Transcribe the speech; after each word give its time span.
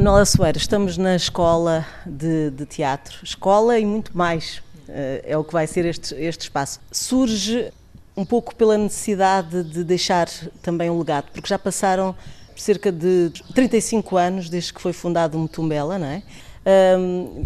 Manuela 0.00 0.24
Soeira, 0.24 0.56
estamos 0.56 0.96
na 0.96 1.14
escola 1.14 1.86
de, 2.06 2.50
de 2.52 2.64
teatro. 2.64 3.18
Escola 3.22 3.78
e 3.78 3.84
muito 3.84 4.16
mais 4.16 4.62
uh, 4.88 4.92
é 5.24 5.36
o 5.36 5.44
que 5.44 5.52
vai 5.52 5.66
ser 5.66 5.84
este, 5.84 6.14
este 6.14 6.44
espaço. 6.44 6.80
Surge 6.90 7.70
um 8.16 8.24
pouco 8.24 8.56
pela 8.56 8.78
necessidade 8.78 9.62
de 9.62 9.84
deixar 9.84 10.26
também 10.62 10.88
um 10.88 10.98
legado, 10.98 11.26
porque 11.34 11.46
já 11.46 11.58
passaram 11.58 12.16
cerca 12.56 12.90
de 12.90 13.30
35 13.54 14.16
anos 14.16 14.48
desde 14.48 14.72
que 14.72 14.80
foi 14.80 14.94
fundado 14.94 15.36
o 15.36 15.40
Mutumbela, 15.42 15.98
não 15.98 16.06
é? 16.06 16.22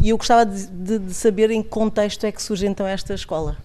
E 0.00 0.11
eu 0.11 0.16
gostava 0.16 0.46
de, 0.46 1.00
de, 1.00 1.12
saber 1.12 1.50
em 1.50 1.61
que 1.61 1.68
contexto 1.68 2.25
é 2.25 2.30
que 2.30 2.41
surge 2.41 2.68
então 2.68 2.86
esta 2.86 3.14
escola. 3.14 3.57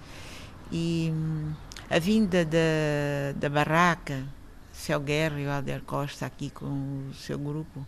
E 0.71 1.11
hum, 1.13 1.53
a 1.93 1.99
vinda 1.99 2.43
da, 2.43 3.33
da 3.37 3.51
barraca, 3.51 4.25
Céu 4.73 4.99
Guerra 4.99 5.39
e 5.39 5.47
o 5.47 5.51
Alder 5.51 5.83
Costa 5.83 6.25
aqui 6.25 6.49
com 6.49 7.11
o 7.11 7.15
seu 7.15 7.39
grupo, 7.39 7.87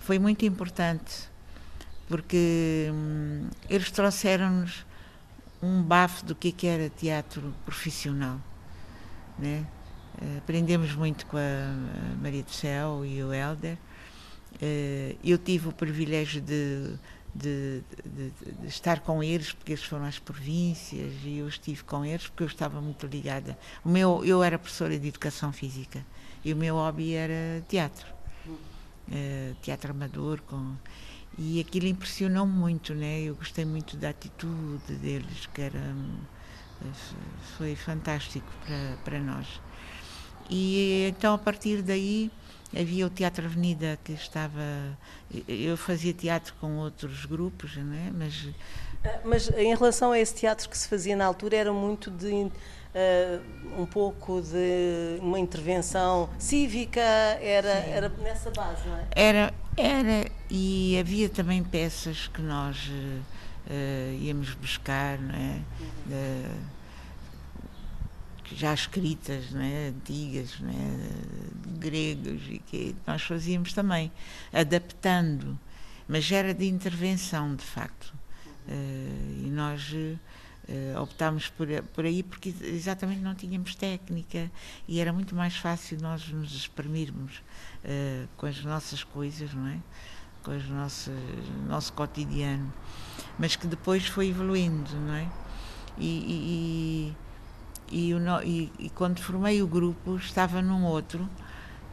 foi 0.00 0.18
muito 0.18 0.44
importante, 0.44 1.28
porque 2.08 2.88
hum, 2.92 3.48
eles 3.70 3.92
trouxeram-nos 3.92 4.84
um 5.62 5.80
bafo 5.80 6.24
do 6.24 6.34
que, 6.34 6.50
que 6.50 6.66
era 6.66 6.90
teatro 6.90 7.54
profissional. 7.64 8.40
Né? 9.38 9.64
Aprendemos 10.38 10.92
muito 10.96 11.24
com 11.26 11.36
a 11.36 12.16
Maria 12.20 12.42
do 12.42 12.50
Céu 12.50 13.04
e 13.04 13.22
o 13.22 13.32
Helder. 13.32 13.78
Eh, 14.60 15.14
eu 15.22 15.38
tive 15.38 15.68
o 15.68 15.72
privilégio 15.72 16.40
de 16.40 16.94
de, 17.36 17.82
de, 18.04 18.30
de, 18.60 18.66
estar 18.66 19.00
com 19.00 19.22
eles, 19.22 19.52
porque 19.52 19.72
eles 19.72 19.84
foram 19.84 20.04
às 20.04 20.18
províncias 20.18 21.12
e 21.24 21.38
eu 21.38 21.48
estive 21.48 21.82
com 21.84 22.04
eles 22.04 22.26
porque 22.28 22.44
eu 22.44 22.48
estava 22.48 22.80
muito 22.80 23.06
ligada. 23.06 23.58
O 23.84 23.88
meu, 23.88 24.24
eu 24.24 24.42
era 24.42 24.58
professora 24.58 24.98
de 24.98 25.08
educação 25.08 25.52
física 25.52 26.04
e 26.44 26.52
o 26.52 26.56
meu 26.56 26.76
hobby 26.76 27.14
era 27.14 27.62
teatro, 27.68 28.06
uh, 28.46 29.54
teatro 29.62 29.90
amador. 29.90 30.40
Com, 30.42 30.74
e 31.38 31.60
aquilo 31.60 31.86
impressionou 31.86 32.46
muito, 32.46 32.94
né? 32.94 33.20
Eu 33.20 33.34
gostei 33.34 33.64
muito 33.64 33.96
da 33.96 34.08
atitude 34.08 34.94
deles, 34.94 35.46
que 35.52 35.60
era 35.60 35.94
foi 37.56 37.74
fantástico 37.74 38.46
para, 38.64 38.96
para 39.04 39.20
nós. 39.20 39.46
E 40.48 41.06
então 41.08 41.34
a 41.34 41.38
partir 41.38 41.82
daí 41.82 42.30
havia 42.74 43.06
o 43.06 43.10
Teatro 43.10 43.44
Avenida 43.44 43.98
que 44.02 44.12
estava. 44.12 44.60
Eu 45.46 45.76
fazia 45.76 46.12
teatro 46.12 46.54
com 46.60 46.78
outros 46.78 47.24
grupos, 47.26 47.76
né? 47.76 48.12
mas. 48.14 48.48
Ah, 49.04 49.20
mas 49.24 49.48
em 49.50 49.74
relação 49.74 50.12
a 50.12 50.18
esse 50.18 50.34
teatro 50.34 50.68
que 50.68 50.76
se 50.76 50.88
fazia 50.88 51.16
na 51.16 51.24
altura, 51.26 51.56
era 51.56 51.72
muito 51.72 52.10
de. 52.10 52.50
Uh, 52.96 53.82
um 53.82 53.84
pouco 53.84 54.40
de 54.40 55.18
uma 55.20 55.38
intervenção 55.38 56.30
cívica, 56.38 56.98
era, 57.02 57.68
era 57.68 58.08
nessa 58.08 58.50
base, 58.50 58.88
não 58.88 58.96
é? 58.96 59.04
Era, 59.14 59.54
era, 59.76 60.30
e 60.48 60.98
havia 60.98 61.28
também 61.28 61.62
peças 61.62 62.28
que 62.28 62.40
nós 62.40 62.88
uh, 62.88 64.14
íamos 64.18 64.54
buscar, 64.54 65.18
não 65.18 65.34
é? 65.34 65.60
Uhum 66.08 66.76
já 68.54 68.72
escritas, 68.72 69.50
né, 69.50 69.92
antigas, 69.94 70.60
né, 70.60 71.10
gregos, 71.90 72.42
e 72.48 72.58
que 72.58 72.96
nós 73.06 73.22
fazíamos 73.22 73.72
também, 73.72 74.10
adaptando, 74.52 75.58
mas 76.08 76.30
era 76.30 76.52
de 76.52 76.66
intervenção, 76.66 77.54
de 77.54 77.64
facto. 77.64 78.12
Uh, 78.68 79.46
e 79.46 79.50
nós 79.50 79.92
uh, 79.92 81.00
optámos 81.00 81.48
por, 81.48 81.68
por 81.94 82.04
aí 82.04 82.24
porque 82.24 82.52
exatamente 82.62 83.20
não 83.20 83.32
tínhamos 83.32 83.76
técnica 83.76 84.50
e 84.88 84.98
era 84.98 85.12
muito 85.12 85.36
mais 85.36 85.56
fácil 85.56 85.98
nós 86.00 86.28
nos 86.28 86.52
exprimirmos 86.52 87.36
uh, 87.84 88.28
com 88.36 88.46
as 88.46 88.64
nossas 88.64 89.04
coisas, 89.04 89.54
não 89.54 89.68
é? 89.68 89.78
Com 90.42 90.50
o 90.50 91.68
nosso 91.68 91.92
cotidiano, 91.92 92.72
mas 93.38 93.54
que 93.54 93.66
depois 93.66 94.06
foi 94.06 94.28
evoluindo, 94.28 94.94
não 94.94 95.14
é? 95.14 95.28
e, 95.98 97.12
e 97.12 97.16
e, 97.90 98.12
e, 98.12 98.72
e, 98.78 98.90
quando 98.90 99.20
formei 99.20 99.62
o 99.62 99.66
grupo 99.66 100.16
estava 100.16 100.60
num 100.60 100.84
outro 100.84 101.28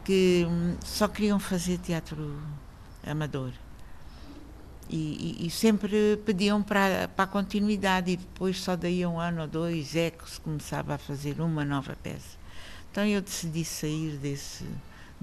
que 0.03 0.46
hum, 0.47 0.75
só 0.84 1.08
queriam 1.08 1.40
fazer 1.40 1.78
teatro 1.80 2.41
amador. 3.06 3.52
E, 4.90 5.47
e, 5.47 5.50
sempre 5.50 6.18
pediam 6.25 6.62
para, 6.62 7.08
para 7.08 7.24
a 7.24 7.28
continuidade 7.28 8.12
e 8.12 8.18
depois 8.18 8.59
só 8.59 8.75
daí 8.75 9.06
um 9.06 9.18
ano 9.18 9.41
ou 9.41 9.47
dois 9.47 9.96
é 9.96 10.12
que 10.12 10.30
se 10.30 10.40
começava 10.40 10.96
a 10.96 10.97
fazer 10.97 11.40
uma 11.40 11.64
nova 11.64 11.96
peça. 12.03 12.38
Então 12.91 13.06
eu 13.06 13.22
decidi 13.22 13.64
sair 13.64 14.18
desse 14.18 14.66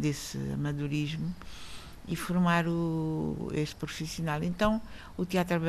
desse 0.01 0.39
amadorismo 0.55 1.35
e 2.09 2.17
formar 2.17 2.67
o, 2.67 3.51
este 3.53 3.77
profissional. 3.77 4.43
Então 4.43 4.81
o 5.17 5.25
Teatro 5.25 5.61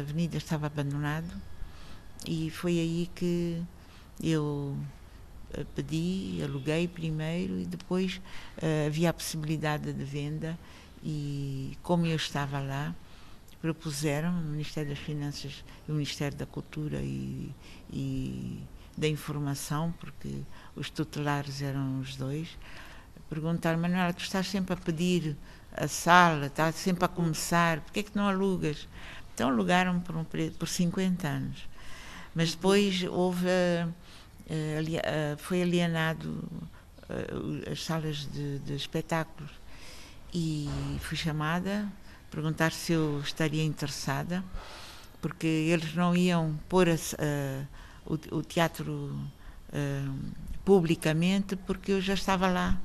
Avenida 0.00 0.36
estava 0.36 0.66
abandonado 0.66 1.30
e 2.26 2.50
foi 2.50 2.78
aí 2.78 3.10
que 3.14 3.62
eu 4.22 4.76
eh, 4.78 4.99
pedi, 5.74 6.40
aluguei 6.42 6.86
primeiro 6.88 7.58
e 7.58 7.64
depois 7.64 8.20
uh, 8.58 8.86
havia 8.86 9.10
a 9.10 9.12
possibilidade 9.12 9.92
de 9.92 10.04
venda 10.04 10.58
e 11.02 11.76
como 11.82 12.06
eu 12.06 12.16
estava 12.16 12.60
lá, 12.60 12.94
propuseram 13.60 14.30
o 14.30 14.42
Ministério 14.42 14.90
das 14.90 14.98
Finanças 14.98 15.64
e 15.88 15.90
o 15.90 15.94
Ministério 15.94 16.36
da 16.36 16.46
Cultura 16.46 16.98
e, 16.98 17.50
e 17.92 18.60
da 18.96 19.08
Informação, 19.08 19.94
porque 19.98 20.42
os 20.76 20.90
tutelares 20.90 21.62
eram 21.62 22.00
os 22.00 22.16
dois, 22.16 22.48
perguntaram, 23.28 23.78
Manuela, 23.78 24.12
tu 24.12 24.22
estás 24.22 24.48
sempre 24.48 24.74
a 24.74 24.76
pedir 24.76 25.36
a 25.72 25.86
sala, 25.86 26.46
estás 26.46 26.74
sempre 26.74 27.04
a 27.04 27.08
começar, 27.08 27.80
porquê 27.80 28.00
é 28.00 28.02
que 28.02 28.16
não 28.16 28.26
alugas? 28.26 28.88
Então 29.34 29.48
alugaram 29.48 30.00
por, 30.00 30.16
um, 30.16 30.24
por 30.24 30.68
50 30.68 31.26
anos. 31.28 31.68
Mas 32.34 32.52
depois 32.54 33.02
houve 33.04 33.46
uh, 33.46 33.94
foi 35.38 35.62
alienado 35.62 36.28
uh, 37.08 37.70
as 37.70 37.84
salas 37.84 38.28
de, 38.30 38.58
de, 38.60 38.74
espetáculos 38.74 39.50
e 40.32 40.68
fui 41.00 41.16
chamada 41.16 41.88
perguntar 42.30 42.72
se 42.72 42.92
eu 42.92 43.20
estaria 43.20 43.64
interessada 43.64 44.44
porque 45.20 45.46
eles 45.46 45.94
não 45.94 46.16
iam 46.16 46.58
pôr 46.68 46.88
a, 46.88 46.94
o, 48.06 48.38
o, 48.38 48.42
teatro 48.42 49.14
publicamente 50.64 51.56
porque 51.56 51.92
eu 51.92 52.00
já 52.00 52.14
estava 52.14 52.48
lá. 52.48 52.80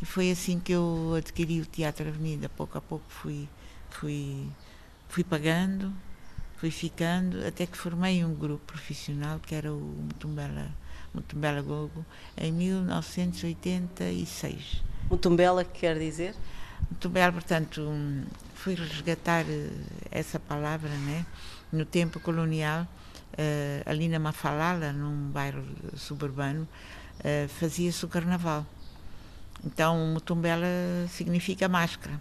E 0.00 0.04
foi 0.04 0.30
assim 0.30 0.60
que 0.60 0.72
eu 0.72 1.14
adquiri 1.16 1.60
o 1.60 1.66
Teatro 1.66 2.08
Avenida. 2.08 2.48
Pouco 2.48 2.78
a 2.78 2.80
pouco 2.80 3.04
fui 3.08 3.48
fui 3.90 4.46
fui 5.08 5.24
pagando 5.24 5.92
fui 6.60 6.70
ficando 6.70 7.44
até 7.46 7.64
que 7.64 7.78
formei 7.78 8.22
um 8.22 8.34
grupo 8.34 8.62
profissional 8.66 9.40
que 9.40 9.54
era 9.54 9.72
o 9.72 9.78
Mutumbela, 9.78 10.68
Mutumbela 11.14 11.62
Gogo 11.62 12.04
em 12.36 12.52
1986. 12.52 14.82
Mutumbela 15.08 15.64
quer 15.64 15.98
dizer? 15.98 16.34
Mutumbela, 16.90 17.32
portanto, 17.32 17.90
fui 18.54 18.74
resgatar 18.74 19.46
eh, 19.48 19.70
essa 20.10 20.38
palavra, 20.38 20.90
né? 20.90 21.24
No 21.72 21.86
tempo 21.86 22.20
colonial, 22.20 22.82
uh, 22.82 22.86
ali 23.86 24.06
na 24.08 24.18
Mafalala, 24.18 24.92
num 24.92 25.30
bairro 25.30 25.64
suburbano, 25.96 26.68
uh, 27.20 27.48
fazia-se 27.48 28.04
o 28.04 28.08
carnaval. 28.08 28.66
Então, 29.64 29.96
Mutumbela 30.12 30.66
significa 31.08 31.66
máscara. 31.68 32.20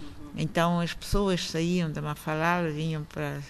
Uhum. 0.00 0.32
Então, 0.36 0.80
as 0.80 0.94
pessoas 0.94 1.48
saíam 1.48 1.92
da 1.92 2.02
Mafalala, 2.02 2.70
vinham 2.70 3.04
para 3.04 3.40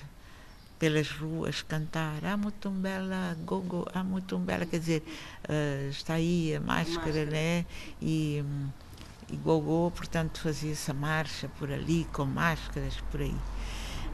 pelas 0.78 1.10
ruas 1.10 1.62
cantar 1.62 2.25
a 2.25 2.36
Mutumbela, 2.36 3.36
Gogo, 3.44 3.86
a 3.92 4.02
Mutumbela, 4.04 4.64
quer 4.64 4.78
dizer, 4.78 5.02
uh, 5.48 5.90
está 5.90 6.14
aí 6.14 6.54
a 6.54 6.60
máscara, 6.60 7.06
máscara. 7.06 7.26
né? 7.26 7.66
E, 8.00 8.44
e 9.30 9.36
Gogo, 9.36 9.90
portanto, 9.90 10.40
fazia 10.40 10.72
essa 10.72 10.94
marcha 10.94 11.48
por 11.58 11.70
ali, 11.70 12.06
com 12.12 12.25
máscaras 12.25 12.94
por 13.10 13.20
aí. 13.20 13.34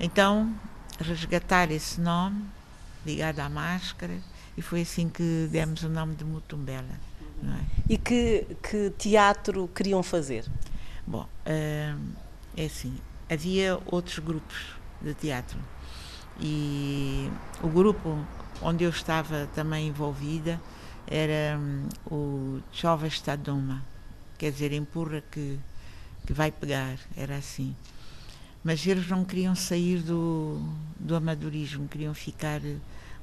Então, 0.01 0.55
resgatar 0.99 1.71
esse 1.71 2.01
nome 2.01 2.45
ligado 3.05 3.41
à 3.41 3.49
máscara, 3.49 4.19
e 4.57 4.63
foi 4.63 4.83
assim 4.83 5.09
que 5.09 5.49
demos 5.51 5.83
o 5.83 5.89
nome 5.89 6.15
de 6.15 6.25
Mutumbela. 6.25 6.99
não 7.43 7.55
é? 7.55 7.61
E 7.89 7.99
que, 7.99 8.47
que 8.63 8.91
teatro 8.97 9.69
queriam 9.75 10.03
fazer? 10.03 10.47
Bom, 11.07 11.29
é 11.45 11.95
assim, 12.65 12.97
havia 13.29 13.79
outros 13.87 14.19
grupos 14.21 14.57
de 15.03 15.13
teatro 15.13 15.59
e 16.41 17.31
o 17.63 17.69
grupo 17.69 18.19
onde 18.61 18.85
eu 18.85 18.91
estava 18.91 19.49
também 19.55 19.89
envolvida 19.89 20.61
era 21.07 21.59
um, 21.59 21.89
o 22.07 22.61
Chova 22.73 23.07
Estadoma, 23.07 23.85
quer 24.39 24.51
dizer, 24.51 24.73
empurra 24.73 25.23
que, 25.31 25.59
que 26.27 26.33
vai 26.33 26.51
pegar, 26.51 26.97
era 27.17 27.37
assim. 27.37 27.77
Mas 28.63 28.87
eles 28.87 29.07
não 29.09 29.25
queriam 29.25 29.55
sair 29.55 29.99
do, 29.99 30.61
do 30.99 31.15
amadorismo, 31.15 31.87
queriam 31.87 32.15
ficar 32.15 32.61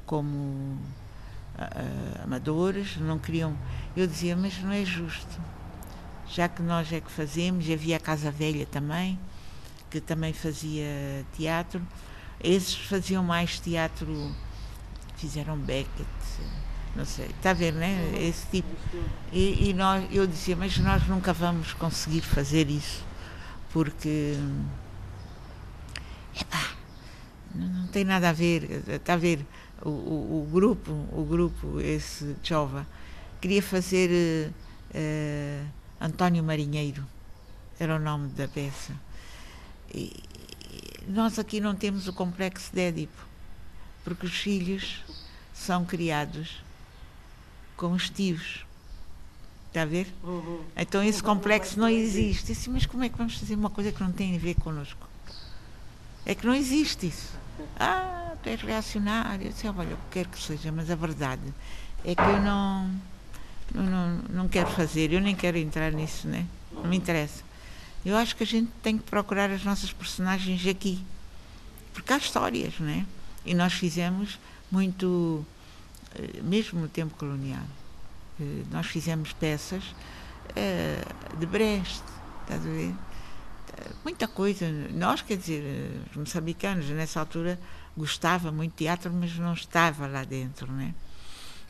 como 0.05 0.35
uh, 0.35 2.23
amadores, 2.23 2.97
não 2.97 3.17
queriam. 3.17 3.57
Eu 3.97 4.05
dizia, 4.05 4.35
mas 4.35 4.61
não 4.61 4.71
é 4.71 4.85
justo, 4.85 5.41
já 6.27 6.47
que 6.47 6.61
nós 6.61 6.93
é 6.93 7.01
que 7.01 7.11
fazemos, 7.11 7.69
havia 7.69 7.97
a 7.97 7.99
Casa 7.99 8.29
Velha 8.29 8.67
também, 8.67 9.19
que 9.89 9.99
também 9.99 10.31
fazia 10.31 11.25
teatro, 11.35 11.81
esses 12.43 12.75
faziam 12.75 13.23
mais 13.23 13.59
teatro, 13.59 14.33
fizeram 15.17 15.57
Beckett, 15.57 16.09
não 16.95 17.05
sei, 17.05 17.27
está 17.27 17.51
a 17.51 17.53
ver, 17.53 17.73
né? 17.73 18.13
Esse 18.19 18.45
tipo. 18.47 18.67
E, 19.31 19.69
e, 19.69 19.73
nós, 19.73 20.05
eu 20.11 20.27
dizia, 20.27 20.55
mas 20.55 20.77
nós 20.77 21.07
nunca 21.07 21.31
vamos 21.31 21.73
conseguir 21.73 22.21
fazer 22.21 22.69
isso, 22.69 23.03
porque. 23.71 24.35
Epá, 26.39 26.71
não, 27.53 27.67
não 27.67 27.87
tem 27.87 28.03
nada 28.03 28.29
a 28.29 28.33
ver, 28.33 28.83
está 28.87 29.13
a 29.13 29.17
ver, 29.17 29.45
o, 29.81 29.89
o, 29.89 30.47
o, 30.47 30.49
grupo, 30.51 30.91
o 31.11 31.23
grupo, 31.23 31.79
esse 31.79 32.35
Chova, 32.43 32.85
queria 33.39 33.61
fazer 33.61 34.09
uh, 34.09 34.53
uh, 34.97 35.67
António 35.99 36.43
Marinheiro, 36.43 37.05
era 37.79 37.95
o 37.95 37.99
nome 37.99 38.29
da 38.29 38.47
peça. 38.47 38.93
E, 39.93 40.11
nós 41.07 41.39
aqui 41.39 41.59
não 41.59 41.75
temos 41.75 42.07
o 42.07 42.13
complexo 42.13 42.71
de 42.73 42.81
Édipo, 42.81 43.25
porque 44.03 44.25
os 44.25 44.33
filhos 44.33 45.03
são 45.53 45.85
criados 45.85 46.63
com 47.75 47.91
os 47.91 48.09
tios. 48.09 48.65
Está 49.67 49.83
a 49.83 49.85
ver? 49.85 50.07
Então 50.75 51.01
esse 51.01 51.23
complexo 51.23 51.79
não 51.79 51.87
existe. 51.87 52.47
Disse, 52.47 52.69
mas 52.69 52.85
como 52.85 53.03
é 53.03 53.09
que 53.09 53.17
vamos 53.17 53.37
fazer 53.37 53.55
uma 53.55 53.69
coisa 53.69 53.91
que 53.91 54.01
não 54.03 54.11
tem 54.11 54.35
a 54.35 54.39
ver 54.39 54.55
connosco? 54.55 55.07
É 56.25 56.35
que 56.35 56.45
não 56.45 56.53
existe 56.53 57.07
isso. 57.07 57.33
Ah, 57.79 58.33
tu 58.43 58.49
és 58.49 58.61
reacionário. 58.61 59.47
Eu 59.47 59.51
disse, 59.51 59.67
olha, 59.67 59.95
o 59.95 59.97
que 59.97 60.03
quer 60.11 60.27
que 60.27 60.41
seja, 60.41 60.71
mas 60.71 60.91
a 60.91 60.95
verdade 60.95 61.41
é 62.03 62.13
que 62.13 62.21
eu 62.21 62.41
não, 62.41 62.91
não, 63.73 64.17
não 64.29 64.47
quero 64.49 64.69
fazer, 64.71 65.13
eu 65.13 65.21
nem 65.21 65.35
quero 65.35 65.57
entrar 65.57 65.91
nisso, 65.91 66.27
né? 66.27 66.45
Não 66.71 66.85
me 66.85 66.97
interessa. 66.97 67.43
Eu 68.03 68.17
acho 68.17 68.35
que 68.35 68.43
a 68.43 68.47
gente 68.47 68.71
tem 68.81 68.97
que 68.97 69.03
procurar 69.03 69.51
as 69.51 69.63
nossas 69.63 69.93
personagens 69.93 70.65
aqui. 70.65 71.03
Porque 71.93 72.11
há 72.13 72.17
histórias, 72.17 72.79
né? 72.79 73.05
E 73.45 73.53
nós 73.53 73.73
fizemos 73.73 74.39
muito, 74.71 75.45
eh, 76.15 76.41
mesmo 76.41 76.79
no 76.79 76.87
tempo 76.87 77.15
colonial, 77.15 77.65
eh, 78.39 78.63
nós 78.71 78.87
fizemos 78.87 79.33
peças 79.33 79.83
eh, 80.55 81.03
de 81.37 81.45
Brest, 81.45 82.03
estás 82.41 82.65
a 82.65 82.69
ver? 82.69 82.93
Muita 84.03 84.27
coisa. 84.27 84.67
Nós, 84.93 85.21
quer 85.21 85.37
dizer, 85.37 85.63
os 86.11 86.17
moçambicanos, 86.17 86.87
nessa 86.89 87.19
altura, 87.19 87.59
gostava 87.95 88.51
muito 88.51 88.71
de 88.71 88.77
teatro, 88.77 89.11
mas 89.11 89.35
não 89.37 89.53
estava 89.53 90.07
lá 90.07 90.23
dentro, 90.23 90.71
né? 90.71 90.93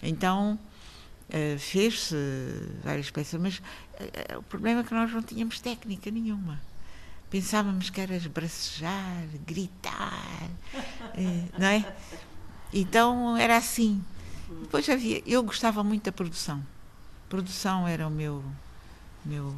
Então, 0.01 0.60
fez-se 1.60 2.16
várias 2.83 3.10
peças, 3.12 3.39
mas 3.39 3.62
o 4.38 4.44
problema 4.44 4.81
é 4.81 4.83
que 4.83 4.94
nós 4.94 5.12
não 5.12 5.21
tínhamos 5.21 5.59
técnica 5.59 6.09
nenhuma. 6.12 6.59
Pensávamos 7.30 7.89
que 7.89 8.01
era 8.01 8.15
esbracejar, 8.15 9.24
gritar, 9.48 10.50
uh, 11.15 11.50
não 11.57 11.68
é? 11.68 11.95
Então 12.74 13.38
era 13.38 13.57
assim. 13.57 14.03
Depois 14.63 14.88
havia. 14.89 15.21
Eu 15.25 15.42
gostava 15.44 15.83
muito 15.83 16.03
da 16.03 16.12
produção. 16.12 16.62
Produção 17.30 17.88
era 17.88 18.06
o 18.06 18.12
meu. 18.12 18.44
meu 19.24 19.56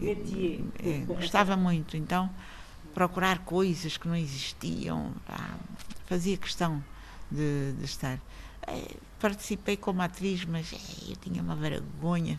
é, 0.00 0.98
gostava 1.06 1.56
muito. 1.56 1.96
Então, 1.96 2.30
procurar 2.94 3.40
coisas 3.40 3.96
que 3.96 4.06
não 4.06 4.16
existiam, 4.16 5.12
fazia 6.06 6.36
questão 6.36 6.82
de, 7.30 7.72
de 7.72 7.84
estar. 7.84 8.20
É, 8.66 8.94
participei 9.20 9.76
como 9.76 10.02
atriz, 10.02 10.44
mas 10.44 10.72
é, 10.72 11.10
eu 11.10 11.16
tinha 11.16 11.42
uma 11.42 11.56
vergonha 11.56 12.38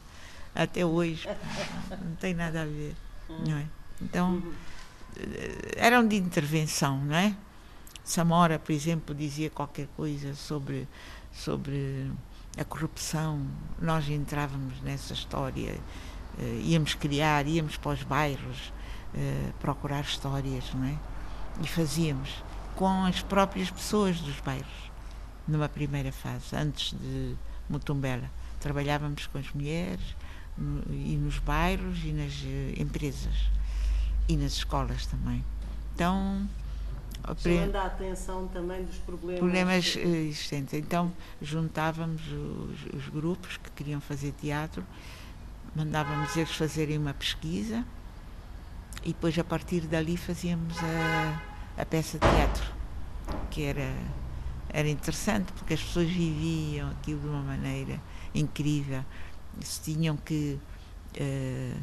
até 0.57 0.85
hoje. 0.85 1.29
Não 1.89 2.15
tem 2.15 2.33
nada 2.33 2.63
a 2.63 2.65
ver. 2.65 2.95
Não 3.29 3.57
é? 3.57 3.65
Então, 4.01 4.41
eh, 5.15 5.75
eram 5.77 6.07
de 6.07 6.15
intervenção, 6.15 6.97
não 7.05 7.15
é? 7.15 7.35
Samora, 8.03 8.57
por 8.57 8.71
exemplo, 8.71 9.13
dizia 9.13 9.49
qualquer 9.49 9.87
coisa 9.95 10.33
sobre, 10.33 10.87
sobre 11.31 12.09
a 12.57 12.63
corrupção. 12.63 13.45
Nós 13.81 14.09
entrávamos 14.09 14.81
nessa 14.81 15.13
história, 15.13 15.75
uh, 16.39 16.61
íamos 16.61 16.93
criar, 16.93 17.45
íamos 17.45 17.75
para 17.75 17.91
os 17.91 18.03
bairros 18.03 18.71
uh, 19.13 19.53
procurar 19.59 20.01
histórias, 20.01 20.73
não 20.73 20.85
é? 20.85 20.97
E 21.61 21.67
fazíamos 21.67 22.29
com 22.75 23.05
as 23.05 23.21
próprias 23.21 23.69
pessoas 23.69 24.21
dos 24.21 24.39
bairros 24.39 24.91
numa 25.47 25.67
primeira 25.67 26.11
fase, 26.11 26.55
antes 26.55 26.93
de 26.97 27.35
Mutumbela. 27.69 28.29
Trabalhávamos 28.59 29.27
com 29.27 29.37
as 29.37 29.51
mulheres 29.51 30.15
no, 30.57 30.83
e 30.93 31.17
nos 31.17 31.39
bairros 31.39 32.03
e 32.03 32.11
nas 32.11 32.33
uh, 32.41 32.81
empresas 32.81 33.49
e 34.27 34.35
nas 34.35 34.53
escolas 34.53 35.05
também. 35.05 35.43
Então, 35.93 36.47
chamando 37.37 37.75
a 37.75 37.85
atenção 37.85 38.47
também 38.47 38.83
dos 38.83 38.97
problemas, 38.97 39.39
problemas 39.39 39.89
que... 39.93 39.99
existentes. 39.99 40.73
Então, 40.73 41.11
juntávamos 41.41 42.21
os, 42.27 42.93
os, 42.93 43.09
grupos 43.09 43.57
que 43.57 43.71
queriam 43.71 43.99
fazer 43.99 44.33
teatro, 44.33 44.83
mandávamos 45.75 46.35
eles 46.35 46.51
fazerem 46.51 46.97
uma 46.97 47.13
pesquisa 47.13 47.83
e 49.03 49.09
depois, 49.09 49.37
a 49.37 49.43
partir 49.43 49.81
dali, 49.81 50.17
fazíamos 50.17 50.77
a, 50.77 51.81
a 51.81 51.85
peça 51.85 52.19
de 52.19 52.27
teatro, 52.27 52.65
que 53.49 53.63
era 53.63 53.91
era 54.69 54.89
interessante 54.89 55.51
porque 55.53 55.73
as 55.73 55.81
pessoas 55.81 56.09
viviam 56.09 56.89
aquilo 56.91 57.21
de 57.21 57.27
uma 57.27 57.41
maneira 57.41 58.01
incrível. 58.33 59.03
Se 59.61 59.81
tinham 59.81 60.17
que. 60.17 60.59
Uh, 61.19 61.77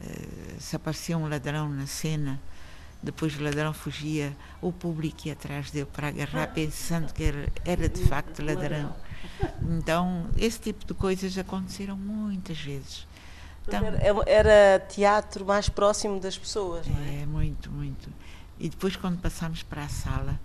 uh, 0.00 0.60
se 0.60 0.76
aparecia 0.76 1.16
um 1.16 1.28
ladrão 1.28 1.68
na 1.68 1.86
cena, 1.86 2.40
depois 3.02 3.38
o 3.38 3.42
ladrão 3.42 3.72
fugia, 3.72 4.36
o 4.60 4.72
público 4.72 5.26
ia 5.26 5.34
atrás 5.34 5.70
dele 5.70 5.88
para 5.92 6.08
agarrar, 6.08 6.48
pensando 6.48 7.12
que 7.12 7.24
era, 7.24 7.48
era 7.64 7.88
de 7.88 8.02
facto 8.04 8.42
ladrão. 8.42 8.94
Então, 9.62 10.28
esse 10.36 10.58
tipo 10.58 10.84
de 10.86 10.94
coisas 10.94 11.36
aconteceram 11.36 11.96
muitas 11.96 12.58
vezes. 12.58 13.06
Então, 13.66 13.82
era, 13.84 14.22
era, 14.26 14.80
teatro 14.80 15.44
mais 15.44 15.68
próximo 15.68 16.20
das 16.20 16.36
pessoas, 16.36 16.86
não 16.86 17.02
é? 17.02 17.22
É, 17.22 17.26
muito, 17.26 17.70
muito. 17.70 18.10
E 18.58 18.68
depois, 18.68 18.94
quando 18.96 19.18
passámos 19.18 19.62
para 19.62 19.84
a 19.84 19.88
sala, 19.88 20.38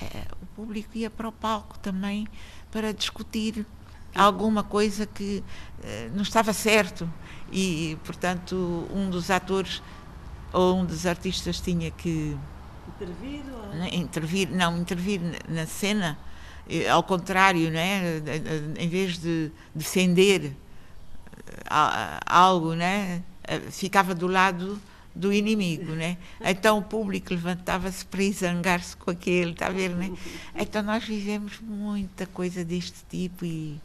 é, 0.00 0.24
o 0.42 0.46
público 0.56 0.96
ia 0.96 1.10
para 1.10 1.28
o 1.28 1.32
palco 1.32 1.78
também 1.78 2.26
para 2.70 2.92
discutir 2.92 3.66
alguma 4.14 4.62
coisa 4.62 5.06
que 5.06 5.42
eh, 5.82 6.10
não 6.14 6.22
estava 6.22 6.52
certo 6.52 7.10
e, 7.52 7.98
portanto, 8.04 8.86
um 8.92 9.10
dos 9.10 9.30
atores 9.30 9.82
ou 10.52 10.78
um 10.78 10.84
dos 10.84 11.04
artistas 11.04 11.60
tinha 11.60 11.90
que 11.90 12.36
intervir, 12.96 13.42
ou... 13.52 13.74
Né, 13.74 13.88
intervir 13.92 14.48
não 14.50 14.78
intervir 14.78 15.20
na 15.48 15.66
cena 15.66 16.18
eh, 16.68 16.88
ao 16.88 17.02
contrário 17.02 17.70
né 17.70 18.22
em 18.78 18.88
vez 18.88 19.18
de 19.18 19.50
defender 19.74 20.56
eh, 21.66 22.20
algo 22.26 22.74
né 22.74 23.22
ficava 23.70 24.14
do 24.14 24.26
lado 24.26 24.80
do 25.14 25.32
inimigo, 25.32 25.92
né? 25.92 26.16
Então 26.40 26.78
o 26.78 26.82
público 26.82 27.32
levantava-se 27.32 28.04
para 28.04 28.32
zangar-se 28.32 28.96
com 28.96 29.10
aquele, 29.12 29.52
está 29.52 29.66
a 29.66 29.70
ver, 29.70 29.90
né? 29.90 30.10
Então 30.56 30.82
nós 30.82 31.04
vivemos 31.04 31.60
muita 31.60 32.26
coisa 32.26 32.64
deste 32.64 33.04
tipo 33.08 33.44
e, 33.44 33.80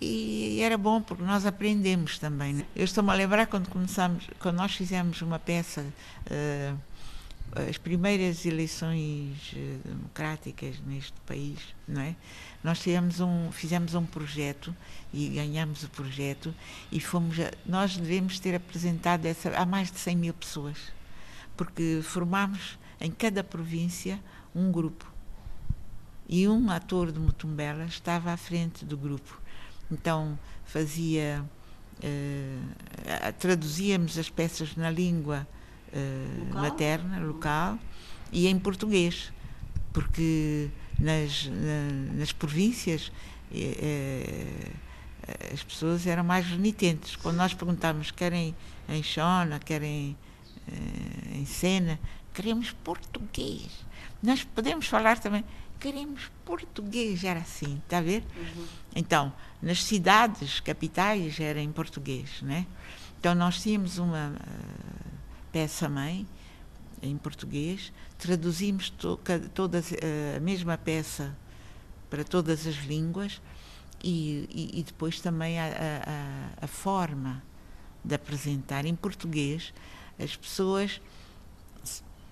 e 0.00 0.60
era 0.60 0.78
bom 0.78 1.02
porque 1.02 1.22
nós 1.22 1.44
aprendemos 1.44 2.18
também. 2.18 2.54
Né? 2.54 2.66
Eu 2.74 2.84
estou-me 2.84 3.10
a 3.10 3.14
lembrar 3.14 3.46
quando 3.46 3.68
começamos, 3.68 4.28
quando 4.38 4.56
nós 4.56 4.74
fizemos 4.74 5.20
uma 5.22 5.38
peça, 5.38 5.84
uh, 6.30 6.78
as 7.68 7.78
primeiras 7.78 8.44
eleições 8.46 9.52
uh, 9.52 9.88
democráticas 9.88 10.76
neste 10.86 11.18
país, 11.26 11.58
não 11.86 12.00
é? 12.00 12.14
Nós 12.62 12.78
fizemos 12.78 13.20
um, 13.20 13.50
fizemos 13.50 13.94
um 13.94 14.04
projeto 14.04 14.74
e 15.12 15.28
ganhamos 15.28 15.82
o 15.82 15.88
projeto 15.88 16.54
e 16.92 17.00
fomos 17.00 17.38
a, 17.40 17.50
nós 17.66 17.96
devemos 17.96 18.38
ter 18.38 18.54
apresentado 18.54 19.26
essa 19.26 19.50
a 19.56 19.64
mais 19.64 19.90
de 19.90 19.98
100 19.98 20.16
mil 20.16 20.34
pessoas, 20.34 20.76
porque 21.56 22.00
formámos 22.02 22.78
em 23.00 23.10
cada 23.10 23.42
província 23.42 24.20
um 24.54 24.70
grupo 24.70 25.10
e 26.28 26.46
um 26.46 26.70
ator 26.70 27.10
de 27.10 27.18
Mutumbela 27.18 27.84
estava 27.84 28.32
à 28.32 28.36
frente 28.36 28.84
do 28.84 28.96
grupo. 28.96 29.40
Então 29.90 30.38
fazia 30.64 31.44
uh, 31.98 33.32
traduzíamos 33.38 34.18
as 34.18 34.28
peças 34.28 34.76
na 34.76 34.90
língua 34.90 35.46
uh, 35.92 36.44
local? 36.44 36.62
materna, 36.62 37.20
local, 37.20 37.78
e 38.30 38.46
em 38.46 38.58
português, 38.58 39.32
porque 39.92 40.68
nas, 40.98 41.46
na, 41.46 42.14
nas 42.18 42.32
províncias 42.32 43.10
uh, 43.50 44.78
as 45.52 45.62
pessoas 45.62 46.06
eram 46.06 46.24
mais 46.24 46.46
renitentes. 46.46 47.16
Quando 47.16 47.36
nós 47.36 47.54
perguntávamos 47.54 48.10
querem 48.10 48.54
em 48.88 49.02
Xona, 49.02 49.58
querem 49.58 50.16
em 51.34 51.44
cena, 51.46 51.98
queremos 52.32 52.72
português. 52.84 53.68
Nós 54.22 54.44
podemos 54.44 54.86
falar 54.86 55.18
também, 55.18 55.44
queremos 55.78 56.30
português, 56.44 57.24
era 57.24 57.40
assim, 57.40 57.80
está 57.84 57.98
a 57.98 58.02
ver? 58.02 58.24
Uhum. 58.36 58.66
Então, 58.94 59.32
nas 59.62 59.84
cidades 59.84 60.60
capitais 60.60 61.38
era 61.38 61.60
em 61.60 61.70
português, 61.70 62.42
né? 62.42 62.66
Então 63.18 63.34
nós 63.34 63.60
tínhamos 63.60 63.98
uma 63.98 64.30
uh, 64.30 65.10
peça-mãe 65.50 66.26
em 67.02 67.16
português, 67.16 67.92
traduzimos 68.16 68.90
to, 68.90 69.18
todas, 69.54 69.90
uh, 69.90 69.96
a 70.36 70.40
mesma 70.40 70.78
peça 70.78 71.36
para 72.08 72.24
todas 72.24 72.66
as 72.66 72.76
línguas 72.76 73.40
e, 74.02 74.48
e, 74.50 74.80
e 74.80 74.82
depois 74.82 75.20
também 75.20 75.58
a, 75.58 75.66
a, 75.66 76.64
a, 76.64 76.66
forma 76.66 77.42
de 78.04 78.14
apresentar 78.14 78.84
em 78.84 78.94
português. 78.94 79.74
As 80.18 80.36
pessoas 80.36 81.00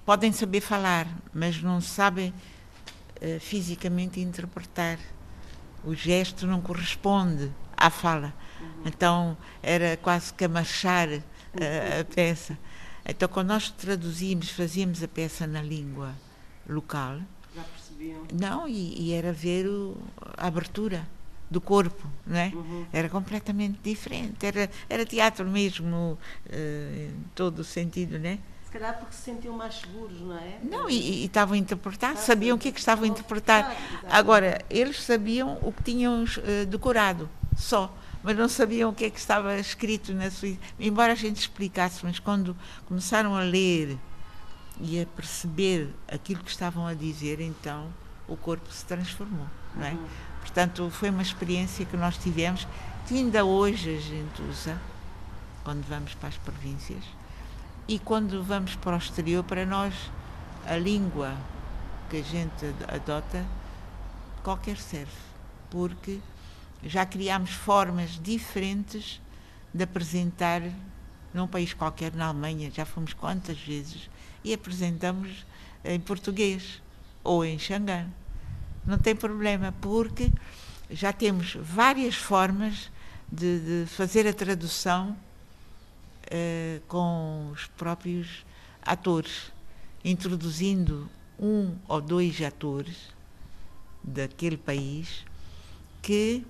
podem 0.05 0.33
saber 0.33 0.61
falar, 0.61 1.09
mas 1.35 1.61
não 1.61 1.81
sabem 1.81 2.33
uh, 3.23 3.41
fisicamente 3.41 4.21
interpretar 4.21 4.99
o 5.85 5.95
gesto 5.95 6.47
não 6.47 6.61
corresponde 6.61 7.51
à 7.77 7.91
fala. 7.91 8.35
Uhum. 8.61 8.83
Então 8.87 9.37
era 9.63 9.97
quase 9.97 10.35
que 10.35 10.45
a 10.45 10.49
marchar 10.49 11.09
uh, 11.09 12.01
a 12.01 12.05
peça. 12.05 12.59
Então 13.09 13.29
quando 13.29 13.49
nós 13.49 13.71
traduzíamos, 13.71 14.51
fazíamos 14.51 15.03
a 15.03 15.09
peça 15.09 15.47
na 15.47 15.63
língua 15.63 16.13
local. 16.69 17.21
Já 17.55 17.63
percebiam? 17.63 18.27
Não, 18.33 18.69
e, 18.69 19.01
e 19.01 19.13
era 19.13 19.33
ver 19.33 19.67
o, 19.67 19.97
a 20.37 20.47
abertura 20.49 21.07
do 21.49 21.61
corpo, 21.61 22.11
não 22.27 22.37
é? 22.37 22.51
Uhum. 22.53 22.87
Era 22.93 23.09
completamente 23.09 23.79
diferente. 23.83 24.45
Era, 24.45 24.69
era 24.89 25.07
teatro 25.07 25.49
mesmo, 25.49 25.97
uh, 25.97 26.19
em 26.53 27.25
todo 27.35 27.61
o 27.61 27.65
sentido, 27.65 28.19
não 28.19 28.29
é? 28.29 28.39
Calhar 28.77 28.99
porque 28.99 29.15
se 29.15 29.23
sentiam 29.23 29.57
mais 29.57 29.77
seguros, 29.77 30.21
não 30.21 30.37
é? 30.37 30.59
Não, 30.63 30.91
e, 30.91 31.23
e 31.23 31.25
estavam 31.25 31.55
a 31.55 31.59
interpretar, 31.59 32.17
sabiam 32.17 32.57
o 32.57 32.61
que 32.61 32.69
é 32.69 32.73
que 32.73 32.79
estavam 32.79 33.05
a 33.05 33.09
interpretar. 33.09 33.75
Agora, 34.11 34.63
eles 34.69 35.03
sabiam 35.03 35.59
o 35.63 35.73
que 35.73 35.83
tinham 35.83 36.25
uh, 36.25 36.67
decorado, 36.67 37.29
só, 37.57 37.93
mas 38.23 38.37
não 38.37 38.49
sabiam 38.49 38.91
o 38.91 38.93
que 38.93 39.07
é 39.07 39.11
que 39.11 39.19
estava 39.19 39.59
escrito 39.59 40.13
na 40.13 40.31
sua. 40.31 40.57
Embora 40.79 41.13
a 41.13 41.17
gente 41.17 41.41
explicasse, 41.41 42.05
mas 42.05 42.19
quando 42.19 42.55
começaram 42.87 43.35
a 43.35 43.41
ler 43.41 43.97
e 44.79 45.01
a 45.01 45.07
perceber 45.07 45.89
aquilo 46.07 46.43
que 46.43 46.51
estavam 46.51 46.87
a 46.87 46.93
dizer, 46.93 47.41
então 47.41 47.89
o 48.29 48.37
corpo 48.37 48.71
se 48.71 48.85
transformou, 48.85 49.47
não 49.75 49.87
é? 49.87 49.93
Uhum. 49.93 50.07
Portanto, 50.41 50.91
foi 50.91 51.09
uma 51.09 51.23
experiência 51.23 51.85
que 51.87 51.97
nós 51.97 52.19
tivemos, 52.19 52.69
que 53.07 53.15
ainda 53.15 53.45
hoje 53.45 53.97
a 53.97 54.01
gente 54.01 54.43
usa, 54.43 54.79
quando 55.65 55.83
vamos 55.89 56.15
para 56.15 56.29
as 56.29 56.37
províncias 56.37 57.03
e 57.89 57.99
quando 57.99 58.43
vamos 58.43 58.75
para 58.77 58.97
o 58.97 58.99
exterior, 58.99 59.45
para 59.45 59.65
nós, 59.65 59.95
a 60.67 60.77
língua 60.77 61.37
que 62.11 62.17
a 62.17 62.23
gente 62.23 62.67
adota, 62.89 63.45
qualquer 64.43 64.77
serve, 64.77 65.13
porque 65.71 66.19
já 66.83 67.07
criámos 67.07 67.51
formas 67.51 68.21
diferentes 68.23 69.21
de 69.73 69.85
apresentar 69.85 70.63
num 71.33 71.47
país 71.47 71.75
qualquer, 71.75 72.13
na 72.13 72.27
Alemanha, 72.27 72.71
já 72.71 72.85
fomos 72.85 73.13
quantas 73.13 73.59
vezes, 73.59 74.11
e 74.43 74.53
apresentamos 74.53 75.47
em 75.85 76.01
português 76.01 76.83
ou 77.23 77.45
em 77.45 77.59
xangã. 77.59 78.07
Não 78.85 78.99
tem 78.99 79.15
problema, 79.15 79.73
porque 79.81 80.33
já 80.91 81.13
temos 81.13 81.57
várias 81.61 82.15
formas 82.15 82.91
de, 83.31 83.85
de 83.85 83.87
fazer 83.87 84.27
a 84.27 84.33
tradução 84.33 85.17
uh, 86.27 86.81
com 86.87 87.51
os 87.53 87.67
próprios 87.69 88.45
atores, 88.83 89.53
introduzindo 90.05 91.09
um 91.39 91.75
ou 91.89 92.01
dois 92.01 92.41
atores 92.41 93.15
daquele 94.03 94.57
país 94.57 95.25
que 96.03 96.45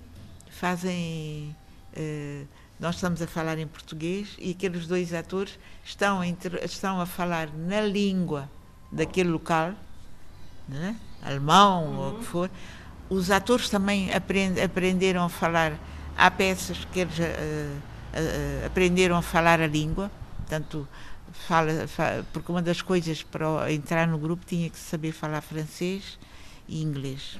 fazem. 0.49 1.55
Uh, 1.95 2.47
nós 2.79 2.95
estamos 2.95 3.21
a 3.23 3.27
falar 3.27 3.57
em 3.57 3.65
português 3.65 4.35
e 4.37 4.51
aqueles 4.51 4.85
dois 4.85 5.11
atores 5.11 5.57
estão 5.83 6.21
a, 6.21 6.27
estão 6.63 7.01
a 7.01 7.07
falar 7.07 7.49
na 7.51 7.81
língua 7.81 8.47
daquele 8.91 9.29
local, 9.29 9.73
né? 10.69 10.95
alemão 11.23 11.85
uhum. 11.85 11.97
ou 11.97 12.11
o 12.11 12.19
que 12.19 12.25
for. 12.25 12.51
Os 13.09 13.31
atores 13.31 13.69
também 13.69 14.13
aprend, 14.13 14.61
aprenderam 14.61 15.23
a 15.23 15.29
falar. 15.29 15.73
Há 16.15 16.29
peças 16.29 16.85
que 16.91 16.99
eles. 16.99 17.17
Uh, 17.17 17.96
aprenderam 18.65 19.15
a 19.15 19.21
falar 19.21 19.61
a 19.61 19.67
língua, 19.67 20.11
portanto, 20.37 20.87
fala, 21.31 21.87
fala, 21.87 22.25
porque 22.33 22.51
uma 22.51 22.61
das 22.61 22.81
coisas 22.81 23.23
para 23.23 23.71
entrar 23.71 24.07
no 24.07 24.17
grupo 24.17 24.45
tinha 24.45 24.69
que 24.69 24.77
saber 24.77 25.11
falar 25.11 25.41
francês 25.41 26.17
e 26.67 26.81
inglês. 26.81 27.39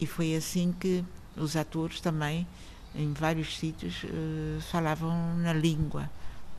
E 0.00 0.06
foi 0.06 0.34
assim 0.34 0.74
que 0.78 1.04
os 1.36 1.56
atores 1.56 2.00
também, 2.00 2.46
em 2.94 3.12
vários 3.12 3.58
sítios, 3.58 4.02
uh, 4.04 4.60
falavam 4.70 5.36
na 5.36 5.52
língua, 5.52 6.10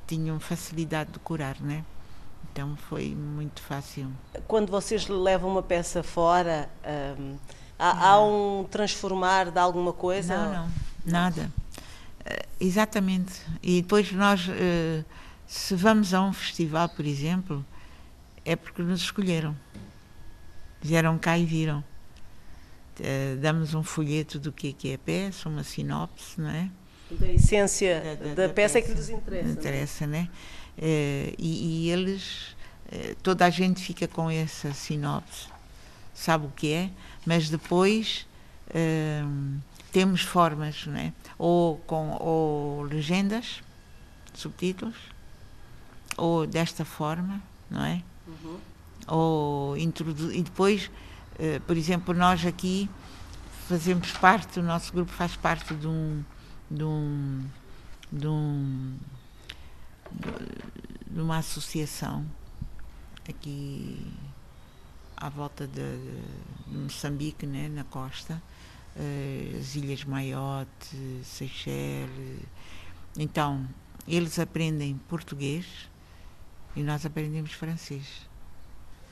tinham 0.07 0.39
facilidade 0.39 1.12
de 1.12 1.19
curar, 1.19 1.59
né? 1.59 1.83
Então 2.51 2.75
foi 2.89 3.09
muito 3.15 3.62
fácil. 3.62 4.12
Quando 4.47 4.69
vocês 4.69 5.07
levam 5.07 5.50
uma 5.50 5.63
peça 5.63 6.03
fora, 6.03 6.69
um, 7.19 7.35
há, 7.79 8.09
há, 8.09 8.21
um 8.21 8.65
transformar 8.69 9.50
de 9.50 9.59
alguma 9.59 9.91
coisa? 9.91 10.38
Não, 10.38 10.53
não, 10.53 10.71
nada. 11.05 11.51
Eh, 12.63 12.65
exatamente. 12.65 13.34
E 13.62 13.82
depois 13.82 14.12
nós, 14.12 14.48
uh, 14.48 15.05
se 15.46 15.75
vamos 15.75 16.13
a 16.13 16.22
um 16.22 16.34
festival, 16.34 16.89
por 16.89 17.05
exemplo, 17.05 17.65
é 18.46 18.55
porque 18.55 18.82
nos 18.82 19.01
escolheram. 19.01 19.55
Vieram 20.82 21.17
cá 21.17 21.38
e 21.38 21.46
viram. 21.46 21.84
Uh, 23.00 23.38
damos 23.41 23.74
um 23.74 23.84
folheto 23.84 24.39
do 24.39 24.51
que 24.51 24.70
é, 24.70 24.74
que 24.74 24.91
é 24.91 24.96
a 24.96 24.98
peça, 24.98 25.50
uma 25.50 25.63
sinopse, 25.63 26.39
não 26.39 26.50
é? 26.50 26.70
Da 27.12 27.27
essência 27.27 28.01
da, 28.01 28.15
da, 28.15 28.15
da, 28.15 28.48
da 28.48 28.53
peça, 28.53 28.53
peça, 28.53 28.79
é 28.79 28.82
que 28.82 28.93
lhes 28.93 29.10
interessa. 29.10 29.50
Interessa, 29.50 30.08
né? 30.08 30.29
Uh, 30.77 31.34
e, 31.38 31.88
e, 31.88 31.89
eles, 31.89 32.55
toda 33.22 33.46
a 33.46 33.50
gente 33.50 33.82
fica 33.82 34.08
com 34.08 34.29
essa 34.29 34.74
sinopse, 34.74 35.48
sabe 36.13 36.48
o 36.48 36.50
que 36.50 36.72
é, 36.72 36.89
mas 37.25 37.50
depois 37.50 38.27
temos 39.91 40.22
formas, 40.22 40.88
não 40.88 40.98
é? 40.98 41.13
Ou 41.43 41.77
com 41.79 42.15
ou 42.21 42.83
legendas, 42.83 43.62
subtítulos, 44.33 44.95
ou 46.15 46.47
desta 46.47 46.85
forma, 46.85 47.43
não 47.69 47.83
é? 47.83 48.01
Uhum. 48.25 48.59
Ou 49.07 49.77
introdu 49.77 50.31
e 50.31 50.41
depois, 50.41 50.89
uh, 51.33 51.59
por 51.67 51.75
exemplo, 51.75 52.13
nós 52.13 52.45
aqui 52.45 52.89
fazemos 53.67 54.09
parte, 54.13 54.57
o 54.57 54.63
nosso 54.63 54.93
grupo 54.93 55.12
faz 55.12 55.35
parte 55.35 55.75
de 55.75 55.85
um 55.85 56.23
de 56.71 56.85
um 56.85 57.43
de, 58.09 58.27
um, 58.27 58.97
de 61.12 61.19
uma 61.19 61.39
associação 61.39 62.25
aqui 63.27 64.13
à 65.17 65.27
volta 65.27 65.67
de, 65.67 65.97
de 66.67 66.77
Moçambique, 66.77 67.45
né, 67.45 67.67
na 67.67 67.83
costa, 67.83 68.41
as 69.59 69.75
Ilhas 69.75 70.03
Maiote, 70.03 71.21
Seychelles. 71.23 72.41
Então, 73.17 73.67
eles 74.07 74.39
aprendem 74.39 75.00
português 75.09 75.89
e 76.75 76.83
nós 76.83 77.05
aprendemos 77.05 77.53
francês. 77.53 78.27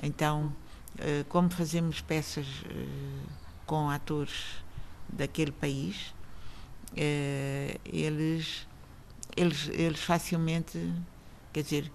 Então, 0.02 0.54
uh, 0.96 1.26
como 1.30 1.50
fazemos 1.50 2.02
peças 2.02 2.48
uh, 2.48 3.30
com 3.66 3.90
atores 3.90 4.64
daquele 5.10 5.52
país, 5.52 6.14
eles, 7.86 8.68
eles, 9.36 9.70
eles 9.70 10.00
facilmente, 10.00 10.94
quer 11.54 11.64
dizer, 11.64 11.92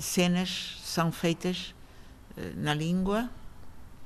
cenas 0.00 0.78
são 0.82 1.12
feitas 1.12 1.74
na 2.56 2.72
língua 2.72 3.28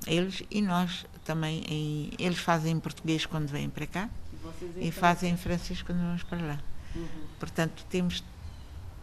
eles 0.07 0.43
e 0.51 0.61
nós 0.61 1.07
também 1.25 1.63
em, 1.69 2.11
eles 2.19 2.39
fazem 2.39 2.73
em 2.73 2.81
português 2.81 3.27
quando 3.27 3.49
vêm 3.49 3.69
para 3.69 3.87
cá 3.87 4.09
e, 4.77 4.89
e 4.89 4.91
fazem 4.91 5.33
em 5.33 5.37
francês 5.37 5.83
quando 5.83 5.99
vamos 5.99 6.23
para 6.23 6.39
lá. 6.39 6.61
Uhum. 6.95 7.07
Portanto, 7.39 7.85
temos 7.89 8.23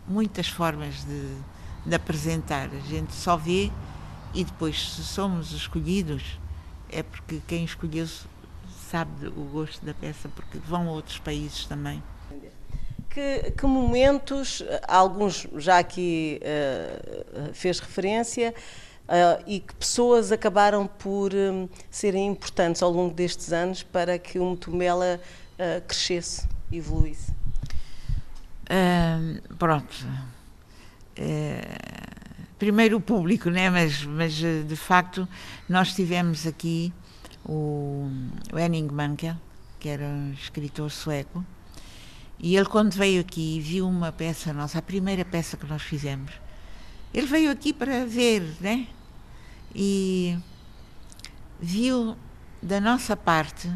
muitas 0.07 0.47
formas 0.47 1.03
de, 1.05 1.37
de 1.85 1.95
apresentar. 1.95 2.69
A 2.73 2.87
gente 2.87 3.13
só 3.13 3.37
vê 3.37 3.71
e 4.33 4.43
depois, 4.43 4.91
se 4.93 5.03
somos 5.03 5.51
escolhidos, 5.51 6.39
é 6.91 7.03
porque 7.03 7.41
quem 7.47 7.63
escolheu 7.63 8.07
sabe 8.89 9.27
o 9.27 9.43
gosto 9.51 9.85
da 9.85 9.93
peça, 9.93 10.29
porque 10.29 10.57
vão 10.57 10.87
a 10.87 10.91
outros 10.91 11.19
países 11.19 11.65
também. 11.65 12.01
Que, 13.09 13.51
que 13.51 13.65
momentos, 13.65 14.63
alguns 14.87 15.47
já 15.57 15.79
aqui 15.79 16.39
uh, 16.43 17.53
fez 17.53 17.79
referência, 17.79 18.53
uh, 19.09 19.43
e 19.47 19.59
que 19.59 19.73
pessoas 19.75 20.31
acabaram 20.31 20.85
por 20.85 21.33
um, 21.33 21.67
serem 21.89 22.27
importantes 22.27 22.83
ao 22.83 22.91
longo 22.91 23.13
destes 23.13 23.51
anos 23.51 23.81
para 23.81 24.19
que 24.19 24.37
o 24.37 24.45
Mutumela 24.45 25.19
uh, 25.19 25.81
crescesse, 25.87 26.47
evoluísse? 26.71 27.37
pronto. 29.57 29.95
primeiro 32.59 32.97
o 32.97 33.01
público, 33.01 33.49
né? 33.49 33.67
mas, 33.67 34.03
mas 34.03 34.33
de 34.35 34.75
facto 34.75 35.27
nós 35.67 35.95
tivemos 35.95 36.45
aqui 36.45 36.93
o, 37.43 38.07
o 38.53 38.59
Henning 38.59 38.89
Mankell, 38.91 39.35
que 39.79 39.89
era 39.89 40.05
um 40.05 40.31
escritor 40.33 40.91
sueco, 40.91 41.43
e 42.37 42.55
ele 42.55 42.67
quando 42.67 42.93
veio 42.93 43.21
aqui 43.21 43.59
viu 43.59 43.87
uma 43.87 44.11
peça 44.11 44.53
nossa, 44.53 44.77
a 44.77 44.83
primeira 44.83 45.25
peça 45.25 45.57
que 45.57 45.65
nós 45.65 45.81
fizemos, 45.81 46.31
ele 47.11 47.25
veio 47.25 47.49
aqui 47.49 47.73
para 47.73 48.05
ver, 48.05 48.43
né? 48.61 48.85
E 49.73 50.37
viu 51.59 52.17
da 52.61 52.79
nossa 52.79 53.15
parte 53.15 53.71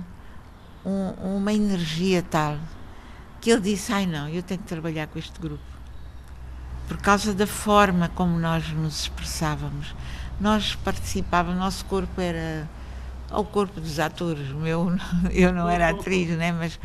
um, 0.85 1.37
uma 1.37 1.53
energia 1.53 2.21
tal 2.21 2.57
que 3.39 3.49
ele 3.49 3.61
disse: 3.61 3.91
Ai 3.91 4.05
não, 4.05 4.29
eu 4.29 4.41
tenho 4.41 4.61
que 4.61 4.67
trabalhar 4.67 5.07
com 5.07 5.19
este 5.19 5.39
grupo. 5.39 5.63
Por 6.87 6.97
causa 6.97 7.33
da 7.33 7.47
forma 7.47 8.09
como 8.09 8.39
nós 8.39 8.69
nos 8.71 9.01
expressávamos. 9.01 9.93
Nós 10.39 10.75
participávamos, 10.75 11.59
nosso 11.59 11.85
corpo 11.85 12.19
era 12.19 12.67
o 13.31 13.43
corpo 13.43 13.79
dos 13.79 13.99
atores. 13.99 14.49
O 14.51 14.55
meu, 14.55 14.95
eu 15.31 15.53
não 15.53 15.69
era 15.69 15.89
atriz, 15.89 16.29
né? 16.37 16.51
mas 16.51 16.79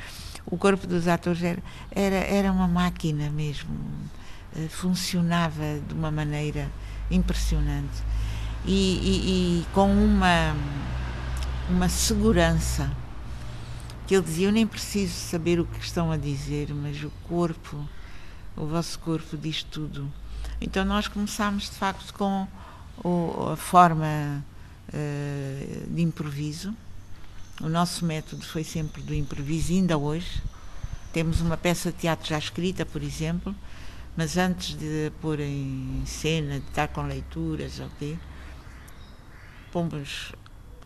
o 0.46 0.56
corpo 0.56 0.86
dos 0.86 1.06
atores 1.08 1.42
era, 1.42 1.62
era, 1.90 2.16
era 2.16 2.52
uma 2.52 2.68
máquina 2.68 3.30
mesmo. 3.30 3.74
Eh, 4.56 4.68
funcionava 4.68 5.62
de 5.86 5.94
uma 5.94 6.10
maneira 6.10 6.68
impressionante 7.10 8.02
e, 8.64 8.72
e, 8.72 9.60
e 9.60 9.66
com 9.72 9.90
uma, 9.92 10.54
uma 11.68 11.88
segurança 11.88 12.90
que 14.06 14.14
ele 14.14 14.24
dizia, 14.24 14.48
eu 14.48 14.52
nem 14.52 14.66
preciso 14.66 15.12
saber 15.12 15.60
o 15.60 15.66
que 15.66 15.84
estão 15.84 16.10
a 16.10 16.16
dizer, 16.16 16.72
mas 16.74 17.02
o 17.04 17.10
corpo, 17.28 17.76
o 18.56 18.66
vosso 18.66 18.98
corpo 19.00 19.36
diz 19.36 19.62
tudo. 19.62 20.10
Então 20.60 20.84
nós 20.84 21.06
começámos 21.08 21.64
de 21.64 21.76
facto 21.76 22.12
com 22.14 22.48
o, 23.04 23.50
a 23.52 23.56
forma 23.56 24.42
uh, 24.88 25.94
de 25.94 26.02
improviso. 26.02 26.74
O 27.60 27.68
nosso 27.68 28.04
método 28.04 28.44
foi 28.44 28.64
sempre 28.64 29.02
do 29.02 29.14
improviso, 29.14 29.72
ainda 29.72 29.98
hoje. 29.98 30.42
Temos 31.12 31.40
uma 31.40 31.56
peça 31.56 31.90
de 31.92 31.98
teatro 31.98 32.28
já 32.28 32.38
escrita, 32.38 32.86
por 32.86 33.02
exemplo, 33.02 33.54
mas 34.16 34.36
antes 34.36 34.74
de 34.74 35.12
pôr 35.20 35.40
em 35.40 36.02
cena, 36.06 36.60
de 36.60 36.66
estar 36.66 36.88
com 36.88 37.02
leituras, 37.02 37.80
ok? 37.80 38.18
Pomos 39.78 40.32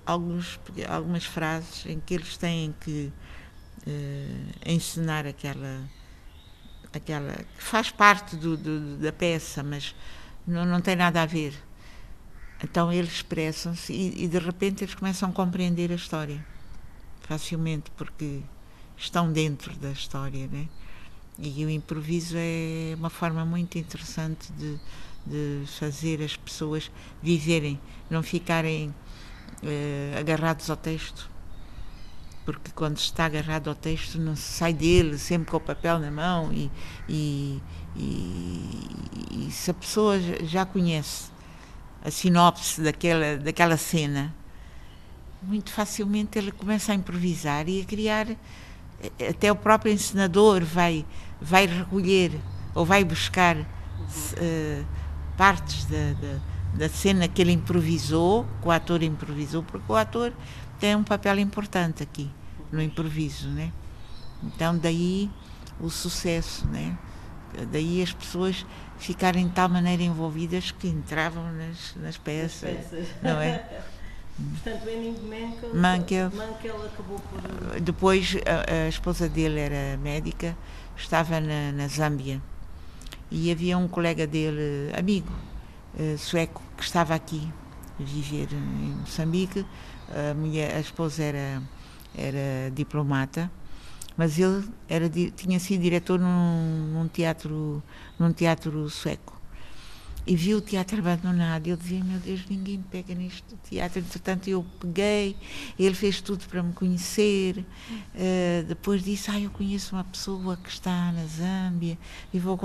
alguns, 0.05 0.61
algumas 0.89 1.25
frases 1.25 1.87
em 1.87 1.99
que 1.99 2.15
eles 2.15 2.37
têm 2.37 2.75
que 2.81 3.11
uh, 3.87 4.51
ensinar 4.67 5.27
aquela 5.27 5.89
aquela 6.93 7.33
que 7.33 7.63
faz 7.63 7.91
parte 7.91 8.37
do, 8.37 8.55
do, 8.55 8.99
da 8.99 9.11
peça, 9.11 9.63
mas 9.63 9.95
não, 10.47 10.67
não 10.67 10.79
tem 10.83 10.95
nada 10.95 11.23
a 11.23 11.27
ver. 11.27 11.55
Então 12.63 12.93
eles 12.93 13.15
expressam-se 13.15 13.95
e, 13.95 14.25
e, 14.25 14.29
de 14.29 14.39
repente 14.39 14.85
eles 14.85 14.95
começam 14.95 15.31
a 15.31 15.33
compreender 15.33 15.91
a 15.91 15.95
história 15.95 16.45
facilmente 17.23 17.91
porque 17.97 18.41
estão 18.95 19.33
dentro 19.33 19.75
da 19.77 19.91
história, 19.91 20.47
né? 20.49 20.69
E 21.39 21.65
o 21.65 21.71
improviso 21.71 22.37
é 22.37 22.95
uma 22.95 23.09
forma 23.09 23.43
muito 23.45 23.79
interessante 23.79 24.53
de 24.53 24.79
de 25.27 25.63
fazer 25.67 26.23
as 26.23 26.37
pessoas 26.37 26.91
viverem, 27.23 27.81
não 28.13 28.23
ficarem 28.23 28.95
eh, 29.63 30.15
agarrados 30.19 30.69
ao 30.71 30.77
texto. 30.77 31.31
Porque 32.45 32.71
quando 32.75 32.99
se 32.99 33.05
está 33.05 33.27
agarrado 33.27 33.69
ao 33.69 33.75
texto 33.75 34.19
não 34.19 34.35
se 34.35 34.43
sai 34.43 34.73
dele, 34.73 35.17
sempre 35.17 35.51
com 35.51 35.57
o 35.57 35.61
papel 35.61 35.99
na 35.99 36.11
mão 36.11 36.53
e, 36.53 36.71
e, 37.09 37.63
e, 37.97 39.47
e 39.47 39.51
se 39.51 39.71
a 39.71 39.75
pessoa 39.75 40.19
já 40.45 40.67
conhece 40.67 41.31
a 42.05 42.11
sinopse 42.11 42.81
daquela, 42.81 43.37
daquela 43.37 43.77
cena, 43.77 44.35
muito 45.41 45.71
facilmente 45.71 46.39
ele 46.39 46.51
começa 46.51 46.93
a 46.93 46.95
improvisar 46.95 47.69
e 47.69 47.83
a 47.83 47.85
criar 47.85 48.29
eh, 48.31 49.29
até 49.29 49.51
o 49.51 49.57
próprio 49.57 49.93
encenador 49.93 50.65
vai 50.65 51.05
vai 51.41 51.67
recolher 51.67 52.41
ou 52.75 52.85
vai 52.85 53.05
buscar 53.05 53.57
uh, 53.57 54.87
partes 55.37 55.85
da, 55.87 56.13
da, 56.15 56.41
da 56.75 56.89
cena 56.89 57.29
que 57.29 57.43
ele 57.43 57.53
improvisou, 57.53 58.47
que 58.61 58.69
o 58.69 58.71
ator 58.71 59.03
improvisou, 59.03 59.63
porque 59.63 59.93
o 59.93 59.97
ator 59.97 60.33
tem 60.81 60.97
um 60.97 61.05
papel 61.05 61.39
importante 61.39 62.03
aqui 62.03 62.31
no 62.71 62.81
improviso, 62.81 63.49
né? 63.49 63.71
Então 64.43 64.77
daí 64.77 65.31
o 65.79 65.91
sucesso, 65.91 66.67
né? 66.69 66.97
Daí 67.71 68.03
as 68.03 68.13
pessoas 68.13 68.65
ficarem 68.99 69.47
de 69.47 69.53
tal 69.53 69.69
maneira 69.69 70.03
envolvidas 70.03 70.71
que 70.71 70.89
entravam 70.89 71.53
nas, 71.53 71.95
nas 71.97 72.17
peças, 72.17 72.71
peças. 72.71 73.09
não 73.23 73.41
é? 73.41 73.83
Portanto, 74.35 74.89
Henning 74.89 75.19
Mankel, 75.29 75.75
Mankel, 75.75 76.31
Mankel 76.31 76.87
acabou 76.87 77.21
por... 77.21 77.81
Depois 77.81 78.35
a, 78.47 78.87
a, 78.87 78.89
esposa 78.89 79.29
dele 79.29 79.61
era 79.61 79.99
médica, 79.99 80.57
estava 80.97 81.39
na, 81.39 81.71
na 81.73 81.87
Zâmbia 81.87 82.41
e 83.31 83.53
havia 83.53 83.77
um 83.77 83.87
colega 83.87 84.27
dele, 84.27 84.91
amigo, 84.97 85.31
sueco, 86.19 86.63
que 86.77 86.83
estava 86.83 87.15
aqui 87.15 87.53
a 88.01 88.03
viver 88.03 88.49
em 88.53 88.97
Moçambique. 89.01 89.65
A, 90.09 90.35
mulher, 90.35 90.77
a 90.77 90.81
esposa 90.81 91.23
era, 91.23 91.63
era 92.15 92.71
diplomata, 92.75 93.51
mas 94.17 94.39
ele 94.39 94.69
era, 94.89 95.09
tinha 95.09 95.59
sido 95.59 95.83
diretor 95.83 96.19
num, 96.19 96.93
num, 96.93 97.09
teatro, 97.09 97.83
num 98.19 98.33
teatro 98.33 98.89
sueco 98.91 99.43
e 100.27 100.37
viu 100.37 100.59
o 100.59 100.61
teatro 100.61 100.99
abandonado. 100.99 101.67
Ele 101.67 101.77
dizia: 101.77 102.05
Meu 102.05 102.19
Deus, 102.19 102.45
ninguém 102.49 102.79
me 102.79 102.85
pega 102.85 103.15
neste 103.15 103.43
teatro. 103.69 103.99
Entretanto, 103.99 104.49
eu 104.49 104.65
peguei, 104.81 105.37
ele 105.79 105.95
fez 105.95 106.21
tudo 106.21 106.45
para 106.47 106.63
me 106.63 106.73
conhecer. 106.73 107.59
Uh, 108.15 108.65
depois 108.67 109.03
disse: 109.03 109.31
Ah, 109.31 109.41
eu 109.41 109.51
conheço 109.51 109.95
uma 109.95 110.05
pessoa 110.05 110.57
que 110.57 110.71
está 110.71 111.13
na 111.13 111.25
Zâmbia 111.27 111.99
e 112.33 112.39
vou 112.39 112.59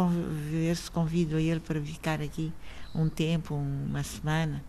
ver 0.51 0.75
se 0.75 0.89
convido 0.91 1.37
a 1.37 1.41
ele 1.41 1.59
para 1.59 1.81
ficar 1.81 2.21
aqui 2.21 2.51
um 2.97 3.09
tempo, 3.09 3.55
uma 3.55 4.03
semana. 4.03 4.63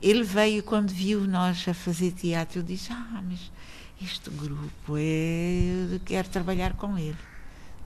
Ele 0.00 0.22
veio 0.22 0.62
quando 0.62 0.90
viu 0.90 1.22
nós 1.22 1.66
a 1.68 1.74
fazer 1.74 2.12
teatro. 2.12 2.60
Eu 2.60 2.62
disse: 2.62 2.92
Ah, 2.92 3.22
mas 3.22 3.50
este 4.00 4.30
grupo 4.30 4.96
é. 4.96 5.88
Eu 5.92 6.00
quero 6.04 6.28
trabalhar 6.28 6.74
com 6.74 6.98
ele. 6.98 7.16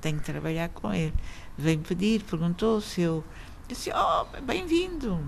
Tenho 0.00 0.18
que 0.18 0.24
trabalhar 0.24 0.68
com 0.70 0.92
ele. 0.92 1.14
Vem 1.56 1.78
pedir, 1.78 2.22
perguntou 2.22 2.80
se 2.80 3.02
eu 3.02 3.24
disse, 3.68 3.90
oh, 3.92 4.24
bem-vindo. 4.40 5.22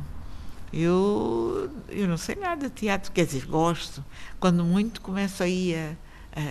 Eu, 0.72 1.70
eu 1.88 2.08
não 2.08 2.16
sei 2.16 2.34
nada 2.34 2.68
de 2.68 2.74
teatro, 2.74 3.12
quer 3.12 3.26
dizer, 3.26 3.44
gosto. 3.46 4.04
Quando 4.40 4.64
muito 4.64 5.00
começo 5.00 5.42
aí 5.42 5.74
a, 5.74 5.94
a, 6.34 6.42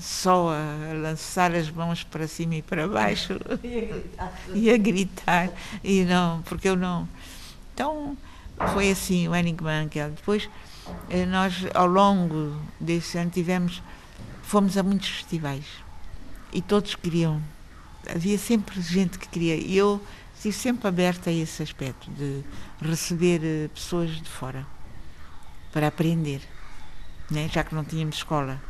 só 0.00 0.50
a 0.50 0.92
lançar 0.94 1.54
as 1.54 1.70
mãos 1.70 2.04
para 2.04 2.26
cima 2.26 2.56
e 2.56 2.62
para 2.62 2.88
baixo 2.88 3.34
e 4.54 4.70
a 4.70 4.76
gritar. 4.76 5.50
E 5.82 6.04
não, 6.04 6.42
porque 6.42 6.68
eu 6.68 6.76
não. 6.76 7.08
Então, 7.72 8.16
foi 8.72 8.90
assim 8.90 9.28
o 9.28 9.34
Henning 9.34 9.56
Mankell. 9.60 10.10
Depois, 10.10 10.48
eh, 11.10 11.26
nós, 11.26 11.66
ao 11.74 11.86
longo 11.86 12.56
desse 12.78 13.18
ano, 13.18 13.30
tivemos, 13.30 13.82
fomos 14.42 14.76
a 14.76 14.82
muitos 14.82 15.08
festivais 15.08 15.64
e 16.52 16.62
todos 16.62 16.94
queriam 16.94 17.42
havia 18.08 18.38
sempre 18.38 18.80
gente 18.80 19.18
que 19.18 19.28
queria. 19.28 19.56
E 19.56 19.76
eu 19.76 20.00
estive 20.34 20.54
sempre 20.54 20.88
aberta 20.88 21.30
a 21.30 21.32
esse 21.32 21.62
aspecto, 21.62 22.10
de 22.10 22.42
receber 22.80 23.40
eh, 23.42 23.68
pessoas 23.68 24.10
de 24.10 24.28
fora 24.28 24.66
para 25.72 25.88
aprender, 25.88 26.40
né? 27.30 27.48
já 27.50 27.64
que 27.64 27.74
não 27.74 27.84
tínhamos 27.84 28.16
escola, 28.16 28.60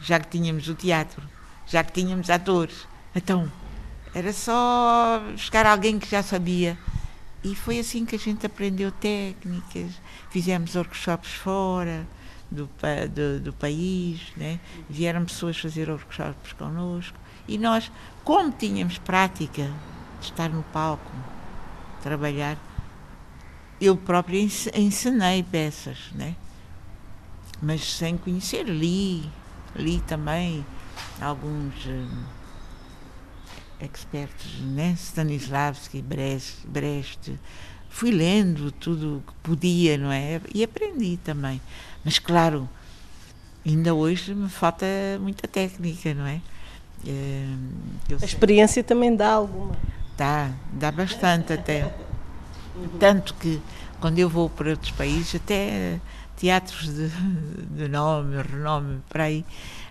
já 0.00 0.20
que 0.20 0.28
tínhamos 0.28 0.68
o 0.68 0.74
teatro, 0.74 1.22
já 1.66 1.82
que 1.82 1.92
tínhamos 1.92 2.30
atores. 2.30 2.86
Então, 3.14 3.50
era 4.14 4.32
só 4.32 5.22
buscar 5.32 5.66
alguém 5.66 5.98
que 5.98 6.08
já 6.08 6.22
sabia. 6.22 6.78
E 7.44 7.54
foi 7.54 7.78
assim 7.78 8.04
que 8.04 8.16
a 8.16 8.18
gente 8.18 8.44
aprendeu 8.46 8.90
técnicas, 8.90 9.92
fizemos 10.30 10.74
workshops 10.74 11.34
fora 11.34 12.06
do, 12.50 12.68
do, 13.14 13.40
do 13.40 13.52
país, 13.52 14.20
né? 14.36 14.58
vieram 14.88 15.24
pessoas 15.24 15.58
fazer 15.58 15.88
workshops 15.88 16.52
connosco. 16.54 17.16
E 17.46 17.58
nós, 17.58 17.90
como 18.24 18.50
tínhamos 18.50 18.98
prática 18.98 19.70
de 20.20 20.26
estar 20.26 20.48
no 20.48 20.62
palco, 20.64 21.12
trabalhar, 22.02 22.56
eu 23.80 23.96
própria 23.96 24.40
ensinei 24.40 25.42
peças, 25.42 25.98
né? 26.12 26.34
Mas 27.60 27.94
sem 27.94 28.16
conhecer, 28.16 28.64
li, 28.64 29.30
li 29.76 30.00
também 30.00 30.64
alguns, 31.20 31.74
expertos, 33.80 34.60
né? 34.60 34.94
Stanislavski, 34.96 36.02
Brecht, 36.02 36.66
Brecht. 36.66 37.38
Fui 37.88 38.10
lendo 38.10 38.70
tudo 38.72 39.18
o 39.18 39.20
que 39.20 39.32
podia, 39.42 39.96
não 39.96 40.12
é? 40.12 40.40
E 40.54 40.62
aprendi 40.62 41.18
também. 41.18 41.60
Mas, 42.04 42.18
claro, 42.18 42.68
ainda 43.64 43.94
hoje 43.94 44.34
me 44.34 44.48
falta 44.48 44.86
muita 45.20 45.48
técnica, 45.48 46.12
não 46.14 46.26
é? 46.26 46.40
Eh, 47.06 47.46
a 48.20 48.24
experiência 48.24 48.82
também 48.82 49.14
dá 49.14 49.32
alguma? 49.32 49.76
Dá, 50.16 50.50
dá 50.72 50.90
bastante 50.90 51.52
até. 51.52 51.94
Tanto 52.98 53.34
que 53.34 53.60
quando 54.00 54.18
eu 54.18 54.28
vou 54.28 54.50
para 54.50 54.70
outros 54.70 54.90
países, 54.90 55.36
até 55.36 56.00
teatros 56.36 56.88
de, 56.88 57.08
de 57.08 57.88
nome, 57.88 58.42
renome, 58.42 59.00
para 59.08 59.24
aí, 59.24 59.44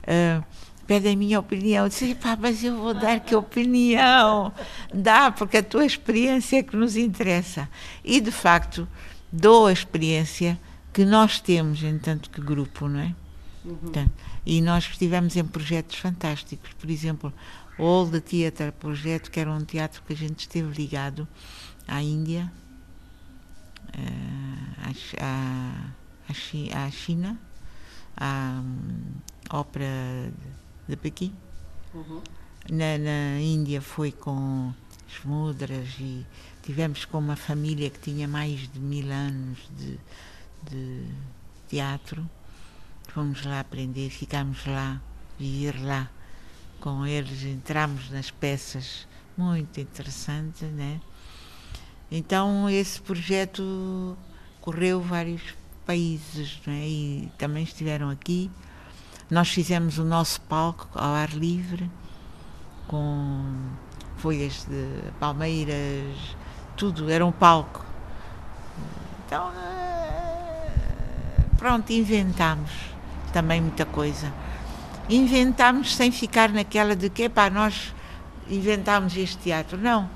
uh, 0.03 0.43
pedem 0.85 1.13
a 1.13 1.17
minha 1.17 1.39
opinião. 1.39 1.87
Disse, 1.87 2.15
pá, 2.15 2.37
mas 2.39 2.63
eu 2.63 2.77
vou 2.77 2.93
dar 2.93 3.19
que 3.19 3.35
opinião? 3.35 4.53
Dá, 4.93 5.31
porque 5.31 5.57
a 5.57 5.63
tua 5.63 5.85
experiência 5.85 6.57
é 6.57 6.63
que 6.63 6.75
nos 6.75 6.95
interessa. 6.95 7.67
E, 8.03 8.21
de 8.21 8.31
facto, 8.31 8.87
dou 9.31 9.67
a 9.67 9.73
experiência 9.73 10.59
que 10.93 11.03
nós 11.03 11.39
temos, 11.39 11.83
entanto 11.83 12.29
que 12.29 12.39
grupo, 12.39 12.87
não 12.87 12.99
é? 12.99 13.13
Uhum. 13.65 14.07
e 14.45 14.61
nós 14.61 14.83
estivemos 14.83 15.35
em 15.35 15.43
projetos 15.43 15.97
fantásticos. 15.97 16.71
Por 16.73 16.87
exemplo, 16.87 17.33
o 17.79 17.83
Old 17.83 18.21
Theatre 18.21 18.71
Projeto, 18.71 19.31
que 19.31 19.39
era 19.39 19.51
um 19.51 19.65
teatro 19.65 20.03
que 20.05 20.13
a 20.13 20.15
gente 20.15 20.41
esteve 20.41 20.71
ligado 20.71 21.27
à 21.87 21.99
Índia, 21.99 22.51
uh, 23.89 24.81
à, 24.83 25.25
à, 25.25 26.04
à 26.29 26.91
China, 26.91 27.39
à 28.17 28.61
Ópera 29.49 30.31
de 30.87 30.95
Pequim. 30.95 31.33
Uhum. 31.93 32.21
Na, 32.69 32.97
na, 32.97 33.39
Índia 33.39 33.81
foi 33.81 34.11
com 34.11 34.73
as 35.07 35.23
mudras 35.23 35.87
e 35.99 36.25
tivemos 36.63 37.05
com 37.05 37.19
uma 37.19 37.35
família 37.35 37.89
que 37.89 37.99
tinha 37.99 38.27
mais 38.27 38.71
de 38.71 38.79
mil 38.79 39.11
anos 39.11 39.59
de, 39.77 39.99
de 40.69 41.05
teatro. 41.67 42.27
Fomos 43.13 43.45
lá 43.45 43.59
aprender, 43.59 44.09
ficámos 44.09 44.65
lá, 44.65 44.99
viver 45.39 45.79
lá 45.83 46.09
com 46.81 47.05
eles, 47.05 47.43
entramos 47.43 48.09
nas 48.09 48.29
peças, 48.29 49.07
muito 49.37 49.79
interessante, 49.79 50.65
né? 50.65 50.99
Então 52.11 52.69
esse 52.69 53.01
projeto 53.01 54.17
correu 54.61 55.01
vários 55.01 55.41
países, 55.85 56.59
né? 56.65 56.87
E 56.87 57.31
também 57.37 57.63
estiveram 57.63 58.09
aqui 58.09 58.49
nós 59.29 59.49
fizemos 59.49 59.97
o 59.97 60.03
nosso 60.03 60.39
palco 60.41 60.87
ao 60.93 61.15
ar 61.15 61.29
livre, 61.29 61.89
com 62.87 63.43
folhas 64.17 64.65
de 64.65 64.87
palmeiras, 65.19 66.15
tudo, 66.77 67.09
era 67.09 67.25
um 67.25 67.31
palco. 67.31 67.83
Então, 69.25 69.51
eh, 69.51 71.43
pronto, 71.57 71.91
inventámos 71.91 72.69
também 73.33 73.59
muita 73.61 73.83
coisa. 73.83 74.31
Inventámos 75.09 75.95
sem 75.95 76.11
ficar 76.11 76.49
naquela 76.49 76.95
de 76.95 77.09
que, 77.09 77.27
pá, 77.27 77.49
nós 77.49 77.95
inventámos 78.47 79.17
este 79.17 79.37
teatro. 79.37 79.75
Não, 79.75 80.07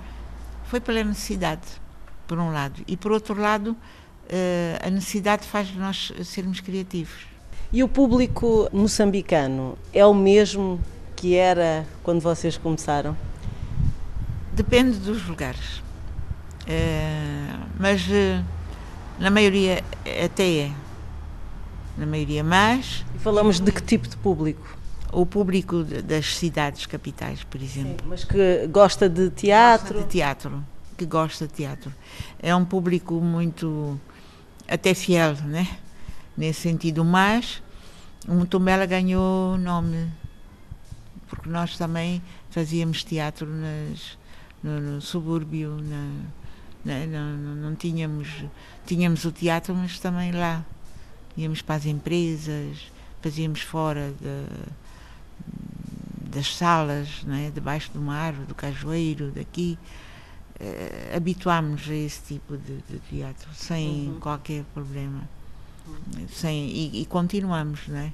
foi 0.66 0.80
pela 0.80 1.04
necessidade, 1.04 1.66
por 2.28 2.38
um 2.38 2.52
lado. 2.52 2.84
E 2.88 2.96
por 2.96 3.12
outro 3.12 3.40
lado, 3.40 3.76
a 4.82 4.90
necessidade 4.90 5.46
faz 5.48 5.74
nós 5.76 6.12
sermos 6.24 6.60
criativos. 6.60 7.28
E 7.72 7.84
o 7.84 7.88
público 7.88 8.68
moçambicano 8.72 9.78
é 9.94 10.06
o 10.06 10.14
mesmo 10.14 10.80
que 11.16 11.36
era 11.36 11.86
quando 12.02 12.22
vocês 12.22 12.58
começaram? 12.58 13.16
Depende 14.54 14.98
dos 14.98 15.28
lugares. 15.28 15.84
É, 16.66 17.56
mas 17.80 18.06
eh, 18.10 18.44
na 19.20 19.30
maioria 19.30 19.84
até 20.24 20.60
é. 20.60 20.72
Na 21.98 22.06
maioria, 22.06 22.44
mas. 22.44 23.06
E 23.14 23.20
falamos 23.20 23.60
de 23.60 23.72
que 23.72 23.82
tipo 23.82 24.08
de 24.08 24.16
público? 24.18 24.78
O 25.12 25.26
público 25.26 25.84
das 25.84 26.38
cidades 26.38 26.86
capitais, 26.86 27.44
por 27.44 27.62
exemplo. 27.62 27.98
Sim, 28.04 28.08
mas 28.08 28.24
que 28.24 28.68
gosta 28.68 29.10
de 29.10 29.30
teatro? 29.32 29.96
Gosta 29.96 30.08
de 30.08 30.12
teatro, 30.12 30.66
que 30.98 31.06
gosta 31.06 31.48
de 31.48 31.54
teatro. 31.54 31.94
É 32.42 32.56
um 32.56 32.64
público 32.64 33.16
muito. 33.16 34.00
Até 34.70 34.94
fiel, 34.94 35.36
né? 35.46 35.68
nesse 36.40 36.62
sentido, 36.62 37.04
mas 37.04 37.62
o 38.26 38.34
Mutumbela 38.34 38.86
ganhou 38.86 39.58
nome, 39.58 40.10
porque 41.28 41.50
nós 41.50 41.78
também 41.78 42.22
fazíamos 42.50 43.04
teatro 43.04 43.46
nas, 43.46 44.18
no, 44.64 44.80
no 44.80 45.02
subúrbio, 45.02 45.78
na, 45.82 46.08
na, 46.86 47.06
não, 47.06 47.56
não 47.56 47.76
tínhamos, 47.76 48.46
tínhamos 48.86 49.26
o 49.26 49.32
teatro, 49.34 49.76
mas 49.76 50.00
também 50.00 50.32
lá. 50.32 50.64
Íamos 51.36 51.62
para 51.62 51.76
as 51.76 51.86
empresas, 51.86 52.78
fazíamos 53.22 53.62
fora 53.62 54.14
de, 54.20 54.46
das 56.30 56.56
salas, 56.56 57.24
não 57.26 57.36
é? 57.36 57.50
debaixo 57.50 57.92
do 57.92 58.00
mar, 58.00 58.32
do 58.32 58.56
cajueiro, 58.56 59.32
daqui. 59.32 59.78
Uh, 60.60 61.16
habituámos 61.16 61.90
a 61.90 61.94
esse 61.94 62.22
tipo 62.22 62.58
de, 62.58 62.80
de 62.90 63.00
teatro, 63.10 63.50
sem 63.54 64.10
uhum. 64.10 64.20
qualquer 64.20 64.66
problema 64.74 65.22
sem, 66.30 66.68
e, 66.70 67.02
e 67.02 67.06
continuamos, 67.06 67.88
não 67.88 67.98
é? 67.98 68.12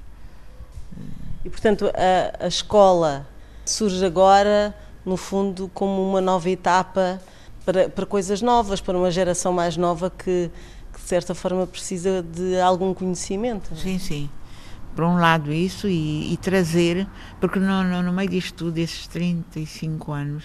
E 1.44 1.50
portanto 1.50 1.90
a, 1.94 2.44
a 2.44 2.48
escola 2.48 3.26
surge 3.64 4.04
agora, 4.04 4.74
no 5.04 5.16
fundo, 5.16 5.70
como 5.74 6.08
uma 6.08 6.20
nova 6.20 6.48
etapa 6.48 7.20
para, 7.64 7.88
para 7.88 8.06
coisas 8.06 8.40
novas, 8.40 8.80
para 8.80 8.96
uma 8.96 9.10
geração 9.10 9.52
mais 9.52 9.76
nova 9.76 10.10
que, 10.10 10.50
que, 10.92 11.00
de 11.00 11.06
certa 11.06 11.34
forma 11.34 11.66
precisa 11.66 12.22
de 12.22 12.58
algum 12.60 12.94
conhecimento. 12.94 13.72
É? 13.72 13.76
Sim, 13.76 13.98
sim. 13.98 14.30
Por 14.94 15.04
um 15.04 15.18
lado 15.18 15.52
isso 15.52 15.86
e, 15.88 16.32
e 16.32 16.36
trazer, 16.38 17.06
porque 17.38 17.58
no, 17.58 17.84
no, 17.84 18.02
no, 18.02 18.12
meio 18.12 18.30
disto 18.30 18.54
tudo, 18.54 18.78
esses 18.78 19.06
35 19.08 20.12
anos, 20.12 20.44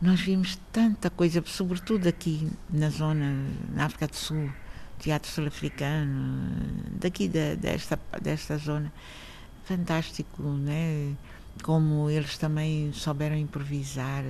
nós 0.00 0.20
vimos 0.20 0.58
tanta 0.72 1.10
coisa, 1.10 1.42
sobretudo 1.46 2.08
aqui 2.08 2.50
na 2.70 2.88
zona, 2.88 3.34
na 3.74 3.84
África 3.84 4.06
do 4.06 4.16
Sul, 4.16 4.50
teatro 4.98 5.30
sul-africano, 5.30 6.56
daqui 6.92 7.28
da, 7.28 7.54
desta, 7.54 7.98
desta 8.20 8.56
zona. 8.56 8.90
Fantástico, 9.64 10.42
né? 10.42 11.14
Como 11.62 12.08
eles 12.08 12.38
também 12.38 12.90
souberam 12.94 13.36
improvisar, 13.36 14.24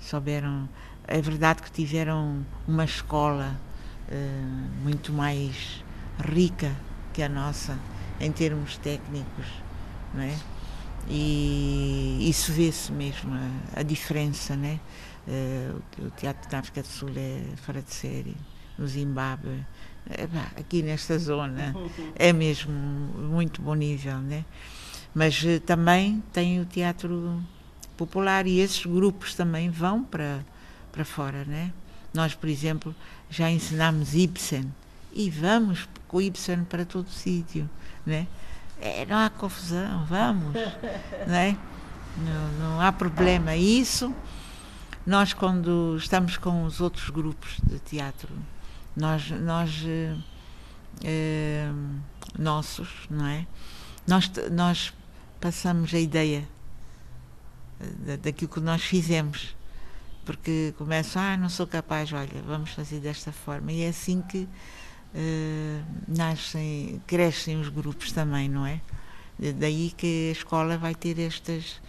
souberam. 0.00 0.66
É 1.06 1.20
verdade 1.20 1.62
que 1.62 1.70
tiveram 1.70 2.46
uma 2.66 2.84
escola 2.84 3.60
uh, 4.08 4.82
muito 4.82 5.12
mais 5.12 5.84
rica 6.18 6.74
que 7.12 7.22
a 7.22 7.28
nossa 7.28 7.78
em 8.18 8.32
termos 8.32 8.78
técnicos, 8.78 9.46
não 10.14 10.22
é? 10.22 10.38
E 11.08 12.18
isso 12.28 12.52
vê-se 12.52 12.92
mesmo, 12.92 13.34
a, 13.34 13.80
a, 13.80 13.82
diferença, 13.82 14.56
né? 14.56 14.80
Uh, 15.26 15.82
o 16.06 16.10
teatro 16.10 16.50
da 16.50 16.58
África 16.58 16.82
do 16.82 16.88
Sul 16.88 17.10
é 17.16 17.42
fora 17.56 17.82
de 17.82 17.92
série, 17.92 18.36
no 18.78 18.86
Zimbábue 18.86 19.64
é, 20.10 20.26
aqui 20.58 20.82
nesta 20.82 21.18
zona 21.18 21.74
é 22.16 22.32
mesmo 22.32 22.72
muito 22.72 23.62
bom 23.62 23.74
nível, 23.74 24.18
né? 24.18 24.44
Mas 25.14 25.42
uh, 25.42 25.60
também 25.60 26.22
tem 26.32 26.60
o 26.60 26.64
teatro 26.64 27.40
popular 27.96 28.46
e 28.46 28.58
esses 28.58 28.84
grupos 28.84 29.34
também 29.34 29.70
vão 29.70 30.02
para 30.02 30.40
para 30.90 31.04
fora, 31.04 31.44
né? 31.44 31.72
Nós, 32.12 32.34
por 32.34 32.48
exemplo, 32.48 32.94
já 33.30 33.50
ensinamos 33.50 34.14
Ibsen 34.14 34.70
e 35.14 35.30
vamos 35.30 35.88
com 36.06 36.20
Ibsen 36.20 36.64
para 36.64 36.84
todo 36.84 37.08
sítio, 37.08 37.68
né? 38.04 38.26
É, 38.82 39.06
não 39.06 39.16
há 39.16 39.30
confusão, 39.30 40.04
vamos, 40.06 40.54
né? 41.26 41.56
Não, 42.16 42.52
não 42.58 42.80
há 42.80 42.92
problema. 42.92 43.56
Isso, 43.56 44.14
nós 45.06 45.32
quando 45.32 45.96
estamos 45.96 46.36
com 46.36 46.64
os 46.64 46.80
outros 46.80 47.08
grupos 47.08 47.58
de 47.62 47.78
teatro 47.78 48.28
nós, 48.96 49.30
nós 49.30 49.82
eh, 49.86 50.16
eh, 51.02 51.70
nossos, 52.38 52.88
não 53.10 53.26
é? 53.26 53.46
Nós, 54.06 54.30
nós 54.50 54.92
passamos 55.40 55.94
a 55.94 55.98
ideia 55.98 56.46
eh, 58.06 58.16
daquilo 58.18 58.50
que 58.50 58.60
nós 58.60 58.82
fizemos, 58.82 59.56
porque 60.24 60.74
começam, 60.76 61.22
ah, 61.22 61.36
não 61.36 61.48
sou 61.48 61.66
capaz, 61.66 62.12
olha, 62.12 62.42
vamos 62.46 62.70
fazer 62.70 63.00
desta 63.00 63.32
forma. 63.32 63.72
E 63.72 63.82
é 63.82 63.88
assim 63.88 64.20
que 64.22 64.46
nascem, 66.08 67.00
crescem 67.06 67.60
os 67.60 67.68
grupos 67.68 68.12
também, 68.12 68.48
não 68.48 68.64
é? 68.64 68.80
Daí 69.58 69.92
que 69.96 70.28
a 70.30 70.32
escola 70.32 70.78
vai 70.78 70.94
ter 70.94 71.18
estas 71.18 71.80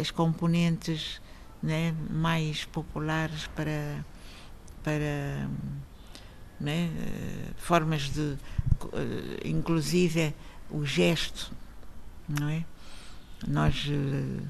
as 0.00 0.10
componentes 0.10 1.20
né, 1.62 1.94
mais 2.10 2.64
populares 2.64 3.46
para, 3.48 4.04
para 4.82 5.48
né? 6.60 6.90
formas 7.56 8.10
de, 8.10 8.36
eh, 8.92 9.48
inclusive 9.48 10.34
o 10.70 10.84
gesto, 10.84 11.52
não 12.28 12.48
é? 12.48 12.64
Nós 13.46 13.86
uh, 13.86 14.48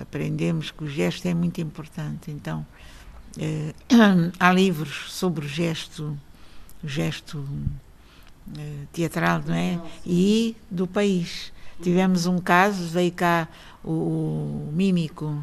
aprendemos 0.00 0.70
que 0.70 0.84
o 0.84 0.88
gesto 0.88 1.26
é 1.26 1.34
muito 1.34 1.60
importante. 1.60 2.30
Então, 2.30 2.64
eh, 3.38 3.74
há 4.38 4.52
livros 4.52 5.12
sobre 5.12 5.44
o 5.44 5.48
gesto, 5.48 6.16
gesto 6.84 7.46
eh, 8.56 8.86
teatral, 8.92 9.42
não 9.46 9.54
é? 9.54 9.80
E 10.04 10.56
do 10.70 10.86
país. 10.86 11.52
Tivemos 11.82 12.26
um 12.26 12.38
caso, 12.38 12.88
veio 12.88 13.12
cá 13.12 13.48
o, 13.82 13.90
o 14.68 14.72
mímico 14.72 15.42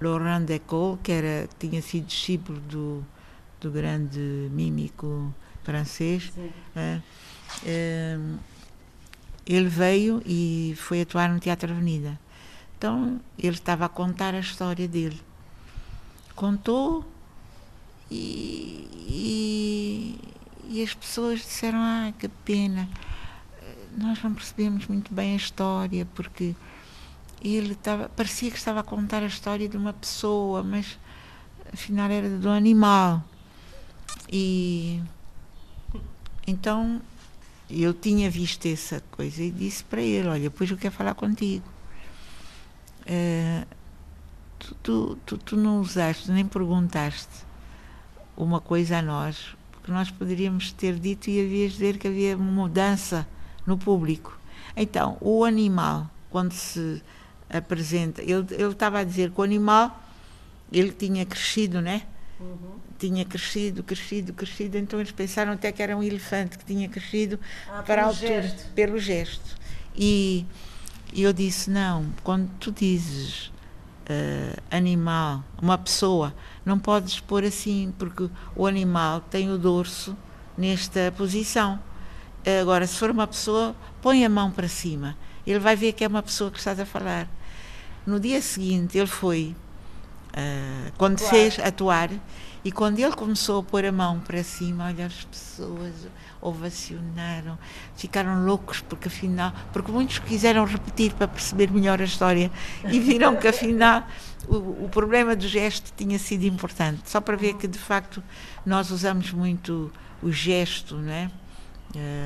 Laurent 0.00 0.44
Decaux, 0.44 0.98
que 1.02 1.12
era, 1.12 1.48
tinha 1.58 1.80
sido 1.80 2.06
discípulo 2.06 2.60
do, 2.60 3.04
do 3.60 3.70
grande 3.70 4.18
mímico 4.50 5.32
francês. 5.64 6.32
É, 6.76 7.00
é, 7.64 8.18
ele 9.46 9.68
veio 9.68 10.22
e 10.26 10.74
foi 10.76 11.00
atuar 11.00 11.30
no 11.30 11.40
Teatro 11.40 11.72
Avenida. 11.72 12.18
Então 12.76 13.20
ele 13.38 13.54
estava 13.54 13.86
a 13.86 13.88
contar 13.88 14.34
a 14.34 14.40
história 14.40 14.86
dele. 14.86 15.20
Contou 16.36 17.04
e, 18.10 18.88
e, 19.08 20.18
e 20.68 20.82
as 20.82 20.94
pessoas 20.94 21.40
disseram: 21.40 21.78
Ah, 21.78 22.12
que 22.18 22.28
pena, 22.28 22.88
nós 23.96 24.22
não 24.22 24.34
percebemos 24.34 24.86
muito 24.86 25.12
bem 25.12 25.32
a 25.32 25.36
história, 25.36 26.06
porque 26.14 26.54
ele 27.42 27.72
estava, 27.72 28.08
parecia 28.10 28.50
que 28.50 28.56
estava 28.56 28.80
a 28.80 28.82
contar 28.82 29.22
a 29.22 29.26
história 29.26 29.68
de 29.68 29.76
uma 29.76 29.92
pessoa, 29.92 30.62
mas 30.62 30.98
afinal 31.72 32.10
era 32.10 32.28
do 32.28 32.48
animal. 32.50 33.24
E 34.30 35.02
então 36.46 37.00
eu 37.70 37.92
tinha 37.92 38.30
visto 38.30 38.66
essa 38.66 39.02
coisa 39.10 39.42
e 39.42 39.50
disse 39.50 39.82
para 39.84 40.02
ele: 40.02 40.28
Olha, 40.28 40.42
depois 40.42 40.70
eu 40.70 40.76
quero 40.76 40.94
falar 40.94 41.14
contigo. 41.14 41.64
Uh, 43.02 43.66
tu, 44.58 44.74
tu, 44.82 45.18
tu, 45.24 45.38
tu, 45.38 45.56
não 45.56 45.80
usaste, 45.80 46.30
nem 46.30 46.46
perguntaste 46.46 47.46
uma 48.36 48.60
coisa 48.60 48.98
a 48.98 49.02
nós, 49.02 49.56
porque 49.88 49.92
nós 49.92 50.10
poderíamos 50.10 50.70
ter 50.72 50.96
dito 50.96 51.30
e 51.30 51.40
havias 51.40 51.72
de 51.72 51.78
ver 51.78 51.96
que 51.96 52.06
havia 52.06 52.36
mudança 52.36 53.26
no 53.66 53.78
público. 53.78 54.38
Então, 54.76 55.16
o 55.18 55.44
animal, 55.44 56.10
quando 56.28 56.52
se 56.52 57.02
apresenta. 57.48 58.20
Ele, 58.20 58.46
ele 58.50 58.72
estava 58.72 58.98
a 58.98 59.04
dizer 59.04 59.30
que 59.30 59.40
o 59.40 59.42
animal, 59.42 59.98
ele 60.70 60.92
tinha 60.92 61.24
crescido, 61.24 61.80
né? 61.80 62.02
Uhum. 62.38 62.76
Tinha 62.98 63.24
crescido, 63.24 63.82
crescido, 63.82 64.34
crescido, 64.34 64.76
então 64.76 65.00
eles 65.00 65.12
pensaram 65.12 65.52
até 65.52 65.72
que 65.72 65.82
era 65.82 65.96
um 65.96 66.02
elefante 66.02 66.58
que 66.58 66.64
tinha 66.64 66.88
crescido 66.88 67.40
ah, 67.70 67.82
para 67.82 68.02
a 68.02 68.06
altura, 68.06 68.42
gesto. 68.42 68.72
pelo 68.74 68.98
gesto. 68.98 69.56
E 69.96 70.44
eu 71.14 71.32
disse: 71.32 71.70
não, 71.70 72.06
quando 72.22 72.50
tu 72.60 72.70
dizes 72.70 73.50
uh, 74.08 74.62
animal, 74.70 75.44
uma 75.60 75.76
pessoa, 75.76 76.34
não 76.64 76.78
podes 76.78 77.20
pôr 77.20 77.44
assim, 77.44 77.92
porque 77.98 78.28
o 78.56 78.66
animal 78.66 79.20
tem 79.20 79.50
o 79.50 79.58
dorso 79.58 80.16
nesta 80.56 81.12
posição. 81.16 81.78
Agora, 82.60 82.86
se 82.86 82.96
for 82.96 83.10
uma 83.10 83.26
pessoa, 83.26 83.76
põe 84.00 84.24
a 84.24 84.28
mão 84.28 84.50
para 84.50 84.68
cima. 84.68 85.16
Ele 85.46 85.58
vai 85.58 85.76
ver 85.76 85.92
que 85.92 86.02
é 86.02 86.08
uma 86.08 86.22
pessoa 86.22 86.50
que 86.50 86.58
estás 86.58 86.80
a 86.80 86.86
falar. 86.86 87.28
No 88.06 88.18
dia 88.18 88.40
seguinte, 88.40 88.96
ele 88.96 89.06
foi, 89.06 89.54
uh, 90.32 90.92
quando 90.96 91.18
claro. 91.18 91.30
fez 91.30 91.58
atuar, 91.58 92.10
e 92.64 92.72
quando 92.72 92.98
ele 92.98 93.12
começou 93.12 93.60
a 93.60 93.62
pôr 93.62 93.84
a 93.84 93.92
mão 93.92 94.20
para 94.20 94.42
cima, 94.42 94.86
olha, 94.86 95.06
as 95.06 95.24
pessoas 95.24 95.92
ovacionaram, 96.40 97.58
ficaram 97.96 98.44
loucos, 98.44 98.80
porque 98.80 99.08
afinal, 99.08 99.52
porque 99.72 99.90
muitos 99.90 100.18
quiseram 100.18 100.64
repetir 100.64 101.12
para 101.12 101.28
perceber 101.28 101.70
melhor 101.70 102.00
a 102.00 102.04
história 102.04 102.50
e 102.90 103.00
viram 103.00 103.36
que 103.36 103.48
afinal 103.48 104.06
o, 104.46 104.84
o 104.84 104.88
problema 104.90 105.34
do 105.34 105.46
gesto 105.46 105.92
tinha 105.96 106.18
sido 106.18 106.44
importante, 106.44 107.02
só 107.06 107.20
para 107.20 107.36
ver 107.36 107.54
que 107.54 107.66
de 107.66 107.78
facto 107.78 108.22
nós 108.64 108.90
usamos 108.90 109.32
muito 109.32 109.92
o 110.22 110.30
gesto, 110.32 110.96
não 110.96 111.12
é? 111.12 111.30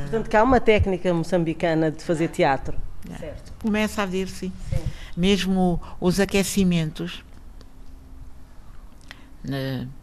Portanto, 0.03 0.29
que 0.29 0.37
há 0.37 0.43
uma 0.43 0.61
técnica 0.61 1.13
moçambicana 1.15 1.91
de 1.91 2.03
fazer 2.03 2.29
teatro. 2.29 2.77
É. 3.11 3.17
Certo. 3.17 3.53
Começa 3.61 4.03
a 4.03 4.07
ver, 4.07 4.29
sim. 4.29 4.53
sim. 4.71 4.83
Mesmo 5.17 5.81
os 6.01 6.19
aquecimentos 6.21 7.23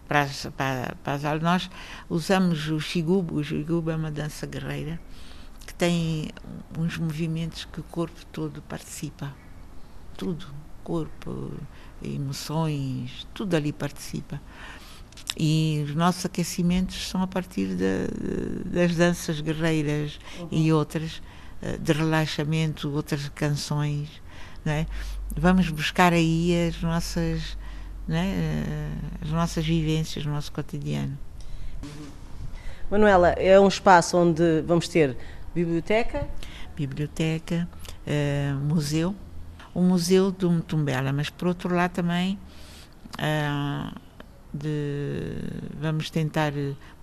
para, 0.08 0.22
as, 0.22 0.48
para, 0.58 0.96
para 1.04 1.14
as 1.14 1.26
aulas, 1.26 1.44
nós 1.44 1.70
usamos 2.10 2.70
o 2.70 2.80
xigubo. 2.80 3.36
O 3.36 3.44
xigubo 3.44 3.92
é 3.92 3.96
uma 3.96 4.12
dança 4.12 4.46
guerreira 4.46 5.00
que 5.66 5.74
tem 5.74 6.30
uns 6.78 6.98
movimentos 6.98 7.66
que 7.66 7.80
o 7.80 7.84
corpo 7.84 8.26
todo 8.32 8.62
participa. 8.64 9.34
Tudo. 10.18 10.48
Corpo, 10.84 11.54
emoções, 12.02 13.28
tudo 13.34 13.56
ali 13.56 13.72
participa. 13.72 14.42
E 15.38 15.84
os 15.88 15.96
nossos 15.96 16.26
aquecimentos 16.26 17.08
são 17.08 17.22
a 17.22 17.28
partir 17.28 17.68
de, 17.68 17.76
de, 17.76 18.70
das 18.70 18.96
danças 18.96 19.40
guerreiras 19.42 20.20
uhum. 20.40 20.48
e 20.52 20.74
outras 20.74 21.22
eh, 21.62 21.78
de 21.78 21.94
relaxamento, 21.94 22.90
outras 22.90 23.30
canções, 23.30 24.10
é? 24.66 24.86
Vamos 25.36 25.70
buscar 25.70 26.14
aí 26.14 26.68
as 26.68 26.82
nossas, 26.82 27.58
é? 28.16 28.92
as 29.22 29.30
nossas 29.30 29.66
vivências, 29.66 30.26
o 30.26 30.30
nosso 30.30 30.52
cotidiano. 30.52 31.18
Manuela, 32.90 33.30
é 33.30 33.60
um 33.60 33.68
espaço 33.68 34.18
onde 34.18 34.62
vamos 34.62 34.88
ter 34.88 35.16
biblioteca? 35.54 36.28
Biblioteca, 36.76 37.68
uh, 38.08 38.56
museu, 38.66 39.16
o 39.74 39.82
Museu 39.82 40.32
do 40.32 40.50
Mutumbela, 40.50 41.12
mas 41.12 41.30
por 41.30 41.50
outro 41.50 41.76
lado 41.76 41.92
também 41.92 42.40
uh, 43.20 44.00
de, 44.54 45.36
vamos 45.80 46.10
tentar 46.10 46.54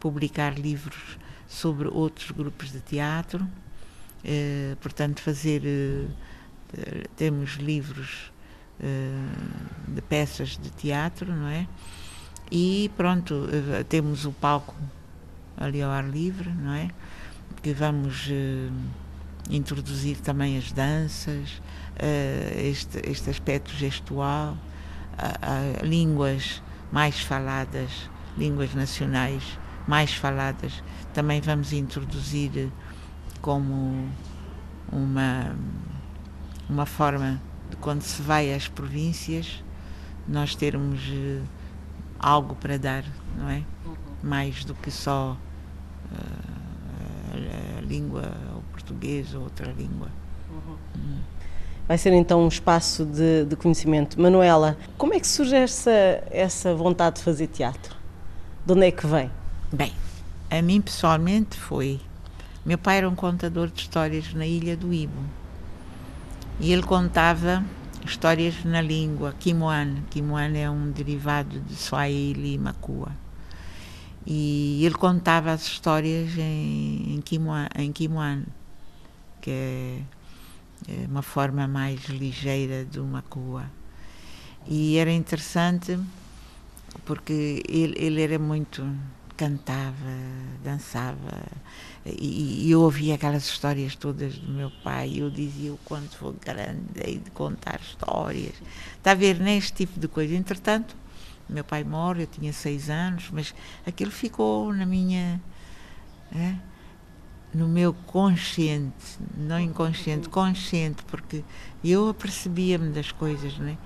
publicar 0.01 0.59
livros 0.59 1.19
sobre 1.47 1.88
outros 1.88 2.31
grupos 2.33 2.73
de 2.73 2.81
teatro, 2.81 3.47
eh, 4.25 4.77
portanto, 4.81 5.21
fazer. 5.21 5.62
Eh, 5.64 7.05
temos 7.16 7.53
livros 7.55 8.33
eh, 8.33 8.36
de 9.89 10.03
peças 10.03 10.51
de 10.51 10.71
teatro, 10.71 11.35
não 11.35 11.49
é? 11.49 11.67
E 12.51 12.91
pronto, 12.97 13.49
temos 13.89 14.25
o 14.25 14.33
palco 14.33 14.75
ali 15.57 15.83
ao 15.83 15.91
ar 15.91 16.09
livre, 16.09 16.51
não 16.51 16.73
é? 16.73 16.91
Que 17.62 17.73
vamos 17.73 18.29
introduzir 19.51 20.19
também 20.19 20.59
as 20.59 20.73
danças, 20.73 21.61
este, 22.57 23.01
este 23.09 23.31
aspecto 23.31 23.73
gestual, 23.73 24.57
línguas 25.83 26.62
mais 26.93 27.21
faladas, 27.21 28.11
línguas 28.37 28.75
nacionais 28.75 29.43
mais 29.87 30.12
faladas. 30.12 30.83
Também 31.15 31.41
vamos 31.41 31.73
introduzir 31.73 32.71
como 33.41 34.09
uma, 34.93 35.57
uma 36.69 36.87
forma 36.87 37.41
quando 37.81 38.03
se 38.03 38.21
vai 38.23 38.53
às 38.53 38.69
províncias 38.69 39.62
nós 40.27 40.55
termos 40.55 41.01
uh, 41.09 41.43
algo 42.19 42.55
para 42.57 42.79
dar, 42.79 43.05
não 43.39 43.49
é? 43.49 43.62
Uhum. 43.85 43.95
Mais 44.23 44.65
do 44.65 44.75
que 44.75 44.91
só 44.91 45.37
uh, 46.12 46.17
a, 47.33 47.79
a, 47.79 47.81
língua, 47.81 48.33
o 48.57 48.62
português 48.73 49.35
ou 49.35 49.43
outra 49.43 49.71
língua. 49.73 50.09
Uhum. 50.51 50.77
Uhum. 50.97 51.21
Vai 51.87 51.97
ser 51.97 52.12
então 52.12 52.43
um 52.43 52.49
espaço 52.49 53.05
de, 53.05 53.45
de, 53.45 53.55
conhecimento. 53.55 54.21
Manuela, 54.21 54.77
como 54.99 55.15
é 55.15 55.21
que 55.21 55.27
surge 55.27 55.55
essa, 55.55 56.23
essa 56.31 56.75
vontade 56.75 57.17
de 57.17 57.23
fazer 57.23 57.47
teatro? 57.47 57.95
De 58.65 58.73
onde 58.73 58.87
é 58.87 58.91
que 58.91 59.07
vem? 59.07 59.31
Bem, 59.73 59.93
a 60.51 60.61
mim 60.61 60.81
pessoalmente 60.81 61.57
foi 61.57 62.01
meu 62.67 62.77
pai 62.77 62.97
era 62.97 63.09
um 63.09 63.15
contador 63.15 63.69
de 63.69 63.83
histórias 63.83 64.35
na 64.35 64.45
Ilha 64.45 64.77
do 64.77 64.93
Ibo. 64.93 65.23
E 66.59 66.73
ele 66.73 66.83
contava 66.83 67.64
histórias 68.05 68.64
na 68.64 68.81
língua 68.81 69.35
Kimoan. 69.38 69.97
Kimoan 70.11 70.57
é 70.57 70.71
um 70.71 70.90
derivado 70.90 71.61
de 71.61 71.75
Swahili 71.75 72.55
e 72.55 72.59
Makua. 72.59 73.12
E 74.27 74.85
ele 74.85 74.95
contava 74.95 75.53
as 75.53 75.66
histórias 75.66 76.37
em, 76.37 77.14
em, 77.14 77.21
Kimoan, 77.21 77.69
em 77.77 77.92
que 77.92 78.09
é, 79.49 80.01
é 80.88 81.07
uma 81.07 81.23
forma 81.23 81.69
mais 81.69 82.05
ligeira 82.07 82.85
do 82.85 83.05
Makua. 83.05 83.71
E 84.66 84.97
era 84.97 85.12
interessante 85.12 85.99
porque 87.05 87.62
ele, 87.69 87.95
ele 87.99 88.23
era 88.23 88.38
muito 88.38 88.83
cantava, 89.37 89.95
dançava, 90.64 91.42
e, 92.07 92.66
e, 92.66 92.71
eu 92.71 92.83
ouvia 92.83 93.14
aquelas 93.14 93.45
histórias 93.47 93.97
todas 93.97 94.38
do 94.38 94.53
meu 94.53 94.71
pai, 94.85 95.09
e 95.09 95.19
eu 95.21 95.31
dizia 95.31 95.73
o 95.73 95.79
quanto 95.85 96.16
for 96.16 96.35
grande, 96.35 96.81
hei 97.05 97.19
de 97.19 97.31
contar 97.33 97.81
histórias. 97.81 98.55
Está 98.97 99.11
a 99.11 99.14
ver 99.14 99.40
neste 99.40 99.73
tipo 99.73 99.99
de 99.99 100.07
coisa. 100.07 100.35
Entretanto, 100.35 100.97
meu 101.49 101.64
pai 101.64 101.83
morre, 101.85 102.23
eu 102.23 102.27
tinha 102.27 102.53
seis 102.53 102.88
anos, 102.88 103.29
mas 103.33 103.55
aquilo 103.87 104.11
ficou 104.11 104.73
na 104.73 104.87
minha. 104.87 105.40
É, 106.35 106.55
no 107.55 107.69
meu 107.69 107.95
consciente, 107.95 109.19
não 109.35 109.59
inconsciente, 109.59 110.29
consciente, 110.29 111.03
porque 111.05 111.42
eu 111.83 112.11
apercebia-me 112.11 112.90
das 112.90 113.11
coisas, 113.12 113.57
não 113.59 113.69
é? 113.69 113.79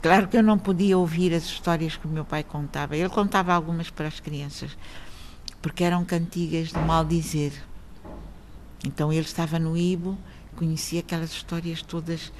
Claro 0.00 0.28
que 0.28 0.36
eu 0.36 0.42
não 0.42 0.58
podia 0.58 0.96
ouvir 0.98 1.34
as 1.34 1.44
histórias 1.44 1.96
que 1.96 2.06
o 2.06 2.10
meu 2.10 2.24
pai 2.24 2.42
contava. 2.42 2.96
Ele 2.96 3.08
contava 3.08 3.52
algumas 3.52 3.90
para 3.90 4.08
as 4.08 4.20
crianças, 4.20 4.76
porque 5.62 5.84
eram 5.84 6.04
cantigas 6.04 6.68
de 6.68 6.78
mal 6.80 7.04
dizer. 7.04 7.52
Então 8.84 9.12
ele 9.12 9.22
estava 9.22 9.58
no 9.58 9.76
Ibo, 9.76 10.18
conhecia 10.56 11.00
aquelas 11.00 11.30
histórias 11.30 11.80
todas 11.80 12.32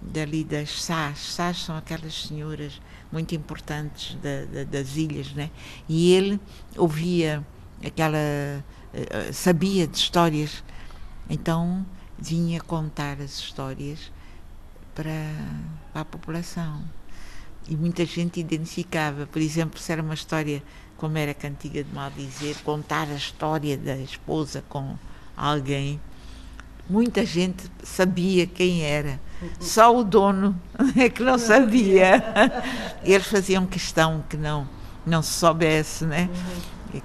dali 0.00 0.44
das 0.44 0.82
Sás. 0.82 1.18
Sás 1.18 1.58
são 1.58 1.76
aquelas 1.76 2.26
senhoras 2.26 2.80
muito 3.10 3.34
importantes 3.34 4.16
da, 4.22 4.44
da, 4.44 4.64
das 4.64 4.96
ilhas, 4.96 5.32
né? 5.32 5.50
E 5.88 6.12
ele 6.12 6.40
ouvia 6.76 7.44
aquela, 7.84 8.18
uh, 8.94 9.32
sabia 9.32 9.86
de 9.86 9.96
histórias, 9.96 10.62
então 11.28 11.84
vinha 12.16 12.60
contar 12.60 13.20
as 13.20 13.38
histórias 13.38 14.12
para, 14.94 15.10
para 15.92 16.02
a 16.02 16.04
população. 16.04 16.84
E 17.68 17.76
muita 17.76 18.04
gente 18.06 18.40
identificava, 18.40 19.26
por 19.26 19.42
exemplo, 19.42 19.78
se 19.78 19.92
era 19.92 20.02
uma 20.02 20.14
história 20.14 20.62
como 20.98 21.16
era 21.16 21.32
cantiga 21.32 21.82
de 21.82 21.94
mal 21.94 22.10
dizer, 22.10 22.56
contar 22.64 23.08
a 23.08 23.14
história 23.14 23.76
da 23.76 23.96
esposa 23.96 24.62
com 24.68 24.96
alguém, 25.36 26.00
muita 26.90 27.24
gente 27.24 27.70
sabia 27.82 28.46
quem 28.46 28.82
era. 28.82 29.20
Só 29.60 29.96
o 29.96 30.02
dono 30.02 30.60
é 30.98 31.08
que 31.08 31.22
não 31.22 31.38
sabia. 31.38 32.22
Eles 33.04 33.26
faziam 33.26 33.64
questão 33.64 34.24
que 34.28 34.36
não 34.36 34.68
não 35.06 35.22
se 35.22 35.32
soubesse, 35.32 36.04
né? 36.04 36.28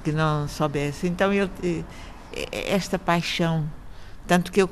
Que 0.03 0.11
não 0.11 0.47
soubesse. 0.47 1.07
Então 1.07 1.31
eu 1.31 1.49
eh, 1.63 1.83
esta 2.51 2.99
paixão, 2.99 3.69
tanto 4.27 4.51
que 4.51 4.61
eu 4.61 4.67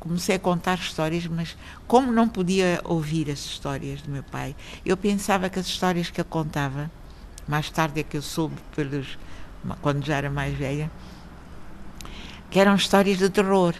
comecei 0.00 0.36
a 0.36 0.38
contar 0.38 0.78
histórias, 0.78 1.26
mas 1.26 1.56
como 1.86 2.10
não 2.10 2.28
podia 2.28 2.80
ouvir 2.84 3.30
as 3.30 3.40
histórias 3.40 4.02
do 4.02 4.10
meu 4.10 4.22
pai, 4.22 4.56
eu 4.84 4.96
pensava 4.96 5.48
que 5.48 5.58
as 5.58 5.66
histórias 5.66 6.10
que 6.10 6.20
ele 6.20 6.28
contava, 6.28 6.90
mais 7.46 7.70
tarde 7.70 8.00
é 8.00 8.02
que 8.02 8.16
eu 8.16 8.22
soube 8.22 8.54
pelos 8.74 9.18
quando 9.80 10.04
já 10.04 10.16
era 10.16 10.30
mais 10.30 10.56
velha, 10.56 10.90
que 12.50 12.58
eram 12.58 12.74
histórias 12.74 13.18
de 13.18 13.30
terror. 13.30 13.74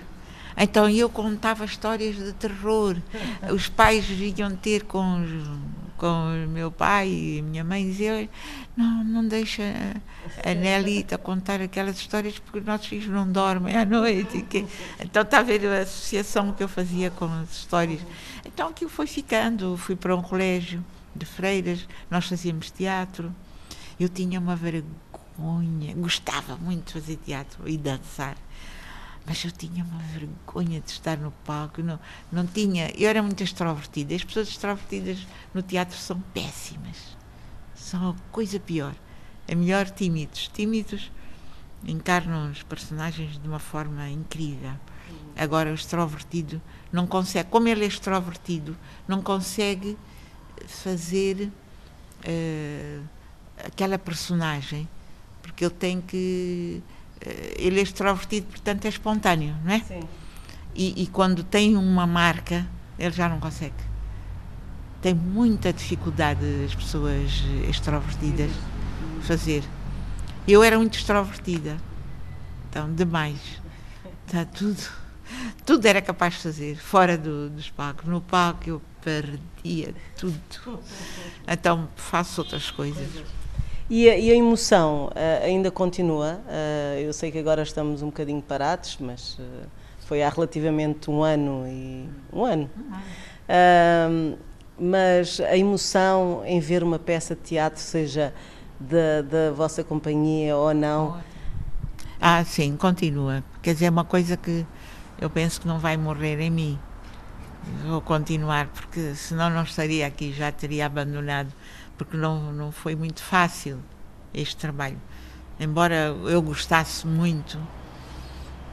Então 0.56 0.88
eu 0.88 1.08
contava 1.08 1.64
histórias 1.64 2.16
de 2.16 2.32
terror. 2.34 2.96
Os 3.52 3.68
pais 3.68 4.04
vinham 4.04 4.54
ter 4.54 4.84
com, 4.84 5.24
com 5.96 6.44
o 6.46 6.48
meu 6.48 6.70
pai 6.70 7.08
e 7.08 7.42
minha 7.42 7.64
mãe 7.64 7.84
diziam, 7.84 8.28
não, 8.76 9.04
não 9.04 9.26
deixa 9.26 9.62
a 10.44 10.54
Nelita 10.54 11.18
contar 11.18 11.60
aquelas 11.60 11.96
histórias 11.96 12.38
porque 12.38 12.58
os 12.58 12.64
nossos 12.64 12.86
filhos 12.86 13.08
não 13.08 13.30
dormem 13.30 13.76
à 13.76 13.84
noite. 13.84 14.44
Então 15.00 15.22
está 15.22 15.38
a 15.38 15.42
ver 15.42 15.66
a 15.66 15.80
associação 15.80 16.52
que 16.52 16.62
eu 16.62 16.68
fazia 16.68 17.10
com 17.10 17.24
as 17.24 17.50
histórias. 17.50 18.00
Então 18.44 18.68
aquilo 18.68 18.90
foi 18.90 19.06
ficando, 19.06 19.76
fui 19.76 19.96
para 19.96 20.14
um 20.14 20.22
colégio 20.22 20.84
de 21.14 21.26
freiras, 21.26 21.86
nós 22.10 22.26
fazíamos 22.26 22.70
teatro. 22.70 23.34
Eu 23.98 24.08
tinha 24.08 24.40
uma 24.40 24.56
vergonha, 24.56 25.94
gostava 25.96 26.56
muito 26.56 26.86
de 26.86 26.92
fazer 26.92 27.16
teatro 27.16 27.68
e 27.68 27.76
dançar 27.76 28.36
mas 29.26 29.44
eu 29.44 29.50
tinha 29.50 29.84
uma 29.84 29.98
vergonha 29.98 30.80
de 30.80 30.90
estar 30.90 31.16
no 31.16 31.30
palco, 31.44 31.82
não, 31.82 31.98
não 32.30 32.46
tinha, 32.46 32.90
eu 32.96 33.08
era 33.08 33.22
muito 33.22 33.42
extrovertida, 33.42 34.14
as 34.14 34.24
pessoas 34.24 34.48
extrovertidas 34.48 35.26
no 35.54 35.62
teatro 35.62 35.96
são 35.96 36.20
péssimas, 36.34 37.16
são 37.74 38.10
a 38.10 38.14
coisa 38.32 38.58
pior, 38.58 38.94
é 39.46 39.54
melhor 39.54 39.88
tímidos, 39.90 40.48
tímidos 40.48 41.10
encarnam 41.84 42.50
os 42.50 42.62
personagens 42.62 43.40
de 43.40 43.46
uma 43.46 43.58
forma 43.58 44.08
incrível, 44.08 44.72
agora 45.36 45.70
o 45.70 45.74
extrovertido 45.74 46.60
não 46.92 47.06
consegue, 47.06 47.48
como 47.48 47.68
ele 47.68 47.84
é 47.84 47.88
extrovertido, 47.88 48.76
não 49.06 49.22
consegue 49.22 49.96
fazer 50.66 51.50
uh, 52.24 53.04
aquela 53.64 53.98
personagem, 53.98 54.88
porque 55.42 55.64
ele 55.64 55.74
tem 55.74 56.00
que 56.00 56.82
eh, 57.24 57.54
ele 57.58 57.80
é 57.80 57.82
extrovertido, 57.82 58.46
portanto 58.46 58.84
é 58.84 58.88
espontâneo, 58.88 59.54
não 59.64 59.72
é? 59.72 59.80
Sim. 59.80 60.00
E, 60.74 61.02
e, 61.02 61.06
quando 61.06 61.44
tem 61.44 61.76
uma 61.76 62.06
marca, 62.06 62.66
ele 62.98 63.12
já 63.12 63.28
não 63.28 63.38
consegue. 63.38 63.74
Tem 65.02 65.14
muita 65.14 65.72
dificuldade 65.72 66.40
as 66.64 66.74
pessoas 66.74 67.30
extrovertidas 67.68 68.50
fazer. 69.22 69.62
Eu 70.48 70.62
era 70.62 70.78
muito 70.78 70.96
extrovertida, 70.98 71.76
então 72.68 72.92
demais. 72.92 73.38
Está 74.26 74.46
tudo, 74.46 74.82
tudo 75.66 75.86
era 75.86 76.00
capaz 76.00 76.34
de 76.34 76.40
fazer, 76.40 76.76
fora 76.76 77.18
do, 77.18 77.50
dos 77.50 77.68
palcos. 77.68 78.06
No 78.06 78.20
palco 78.20 78.68
eu 78.68 78.82
perdia 79.02 79.94
tudo. 80.16 80.40
Então 81.46 81.88
faço 81.96 82.40
outras 82.40 82.70
coisas. 82.70 83.24
E 83.94 84.08
a, 84.08 84.16
e 84.16 84.30
a 84.30 84.34
emoção 84.34 85.08
uh, 85.08 85.44
ainda 85.44 85.70
continua? 85.70 86.40
Uh, 86.46 87.00
eu 87.00 87.12
sei 87.12 87.30
que 87.30 87.38
agora 87.38 87.62
estamos 87.62 88.00
um 88.00 88.06
bocadinho 88.06 88.40
parados, 88.40 88.96
mas 88.98 89.34
uh, 89.34 89.68
foi 90.06 90.22
há 90.22 90.30
relativamente 90.30 91.10
um 91.10 91.22
ano 91.22 91.66
e 91.68 92.08
um 92.32 92.42
ano. 92.42 92.70
mas 94.78 95.40
a 95.40 95.58
emoção 95.58 96.42
em 96.46 96.58
ver 96.58 96.82
uma 96.82 96.98
peça 96.98 97.34
de 97.34 97.42
teatro, 97.42 97.82
seja 97.82 98.32
da, 98.80 99.20
da 99.20 99.52
vossa 99.52 99.84
companhia 99.84 100.56
ou 100.56 100.72
não? 100.72 101.20
Ah, 102.18 102.42
sim, 102.46 102.78
continua. 102.78 103.44
Quer 103.60 103.74
dizer, 103.74 103.86
é 103.86 103.90
uma 103.90 104.06
coisa 104.06 104.38
que 104.38 104.64
eu 105.20 105.28
penso 105.28 105.60
que 105.60 105.68
não 105.68 105.78
vai 105.78 105.98
morrer 105.98 106.40
em 106.40 106.50
mim. 106.50 106.78
Vou 107.86 108.00
continuar, 108.00 108.68
porque 108.68 109.14
senão 109.14 109.50
não 109.50 109.64
estaria 109.64 110.06
aqui, 110.06 110.32
já 110.32 110.50
teria 110.50 110.86
abandonado 110.86 111.52
porque 111.96 112.16
não, 112.16 112.52
não 112.52 112.72
foi 112.72 112.94
muito 112.94 113.22
fácil 113.22 113.78
este 114.32 114.56
trabalho. 114.56 115.00
Embora 115.58 116.16
eu 116.24 116.40
gostasse 116.42 117.06
muito, 117.06 117.58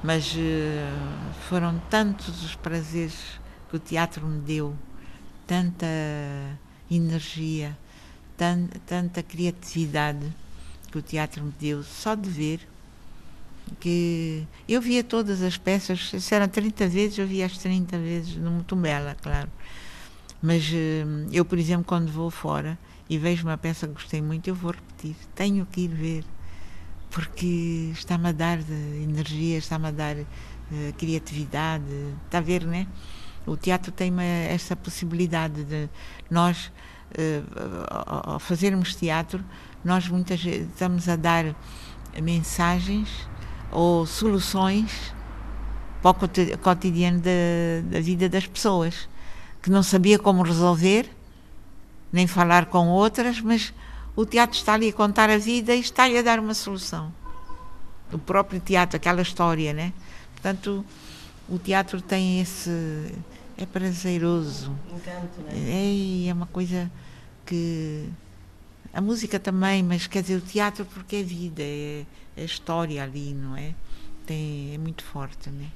mas 0.04 0.34
uh, 0.34 1.34
foram 1.48 1.80
tantos 1.90 2.44
os 2.44 2.56
prazeres 2.56 3.40
que 3.70 3.76
o 3.76 3.80
teatro 3.80 4.26
me 4.26 4.40
deu, 4.40 4.76
tanta 5.46 5.86
energia, 6.90 7.78
tan, 8.38 8.68
tanta 8.86 9.22
criatividade 9.22 10.26
que 10.92 10.98
o 10.98 11.02
teatro 11.02 11.44
me 11.44 11.54
deu, 11.60 11.84
só 11.84 12.16
de 12.16 12.30
ver 12.30 12.68
que 13.80 14.48
eu 14.68 14.82
via 14.82 15.04
todas 15.04 15.42
as 15.42 15.58
peças, 15.58 16.10
se 16.10 16.34
eram 16.36 16.48
30 16.48 16.88
vezes, 16.88 17.18
eu 17.18 17.28
via 17.28 17.46
as 17.46 17.58
30 17.58 17.98
vezes 18.00 18.36
no 18.36 18.50
Mutumbela, 18.50 19.16
claro. 19.22 19.50
Mas 20.42 20.70
uh, 20.70 21.30
eu, 21.32 21.44
por 21.46 21.60
exemplo, 21.60 21.86
quando 21.86 22.12
vou 22.12 22.32
fora, 22.32 22.80
e 23.10 23.18
vejo 23.18 23.48
uma 23.48 23.58
peça 23.58 23.88
que 23.88 23.94
gostei 23.94 24.22
muito, 24.22 24.48
eu 24.48 24.56
vou 24.56 24.72
repetir. 24.72 25.16
Tenho 25.34 25.66
que 25.66 25.82
ir 25.82 25.88
ver, 25.88 26.26
porque 27.10 27.90
está-me 27.92 28.30
a 28.30 28.32
dar 28.32 28.60
energia, 29.02 29.58
está-me 29.58 29.88
a 29.88 29.92
dar 29.92 30.16
uh, 30.16 30.26
criatividade. 30.98 31.86
Está 32.26 32.38
a 32.38 32.42
ver, 32.42 32.66
né? 32.66 32.88
O 33.48 33.58
teatro 33.58 33.92
tem 33.92 34.12
uma, 34.12 34.24
essa 34.24 34.76
possibilidade 34.76 35.64
de 35.64 35.90
nós, 36.30 36.72
uh, 37.18 38.32
ao 38.32 38.40
fazermos 38.40 38.94
teatro, 38.94 39.44
nós 39.84 40.08
muitas 40.08 40.44
vezes 40.44 40.68
estamos 40.70 41.10
a 41.10 41.16
dar 41.16 41.56
mensagens 42.22 43.28
ou 43.72 44.06
soluções 44.06 45.14
para 46.02 46.12
o 46.12 46.58
cotidiano 46.60 47.20
da, 47.20 47.92
da 47.92 48.00
vida 48.00 48.30
das 48.30 48.46
pessoas 48.46 49.10
que 49.62 49.70
não 49.70 49.84
sabia 49.84 50.20
como 50.20 50.44
resolver 50.44 51.10
nem 52.12 52.28
falar 52.28 52.66
com 52.68 52.88
outras, 52.90 53.40
mas 53.42 53.74
o 54.16 54.26
teatro 54.26 54.58
está 54.58 54.74
ali 54.74 54.90
a 54.90 54.94
contar 54.94 55.30
a 55.30 55.38
vida 55.38 55.76
e 55.76 55.80
está-lhe 55.80 56.18
a 56.18 56.22
dar 56.22 56.40
uma 56.40 56.54
solução. 56.54 57.14
O 58.12 58.18
próprio 58.18 58.60
teatro, 58.60 58.98
aquela 58.98 59.22
história, 59.22 59.72
né? 59.72 59.94
Portanto, 60.34 60.84
o 61.48 61.60
teatro 61.60 62.02
tem 62.02 62.42
esse. 62.42 63.14
é 63.58 63.66
prazeroso. 63.66 64.76
Encanto, 64.92 65.42
né? 65.42 66.26
É, 66.26 66.28
é 66.28 66.34
uma 66.34 66.48
coisa 66.48 66.92
que. 67.46 68.10
A 68.92 69.00
música 69.00 69.40
também, 69.40 69.84
mas 69.84 70.08
quer 70.08 70.24
dizer, 70.24 70.38
o 70.38 70.42
teatro 70.42 70.84
porque 70.84 71.18
é 71.18 71.24
vida, 71.24 71.62
é, 71.62 72.06
é 72.36 72.44
história 72.44 73.04
ali, 73.04 73.36
não 73.36 73.56
é? 73.56 73.76
Tem, 74.26 74.74
é 74.74 74.78
muito 74.80 75.04
forte, 75.04 75.50
né? 75.52 75.68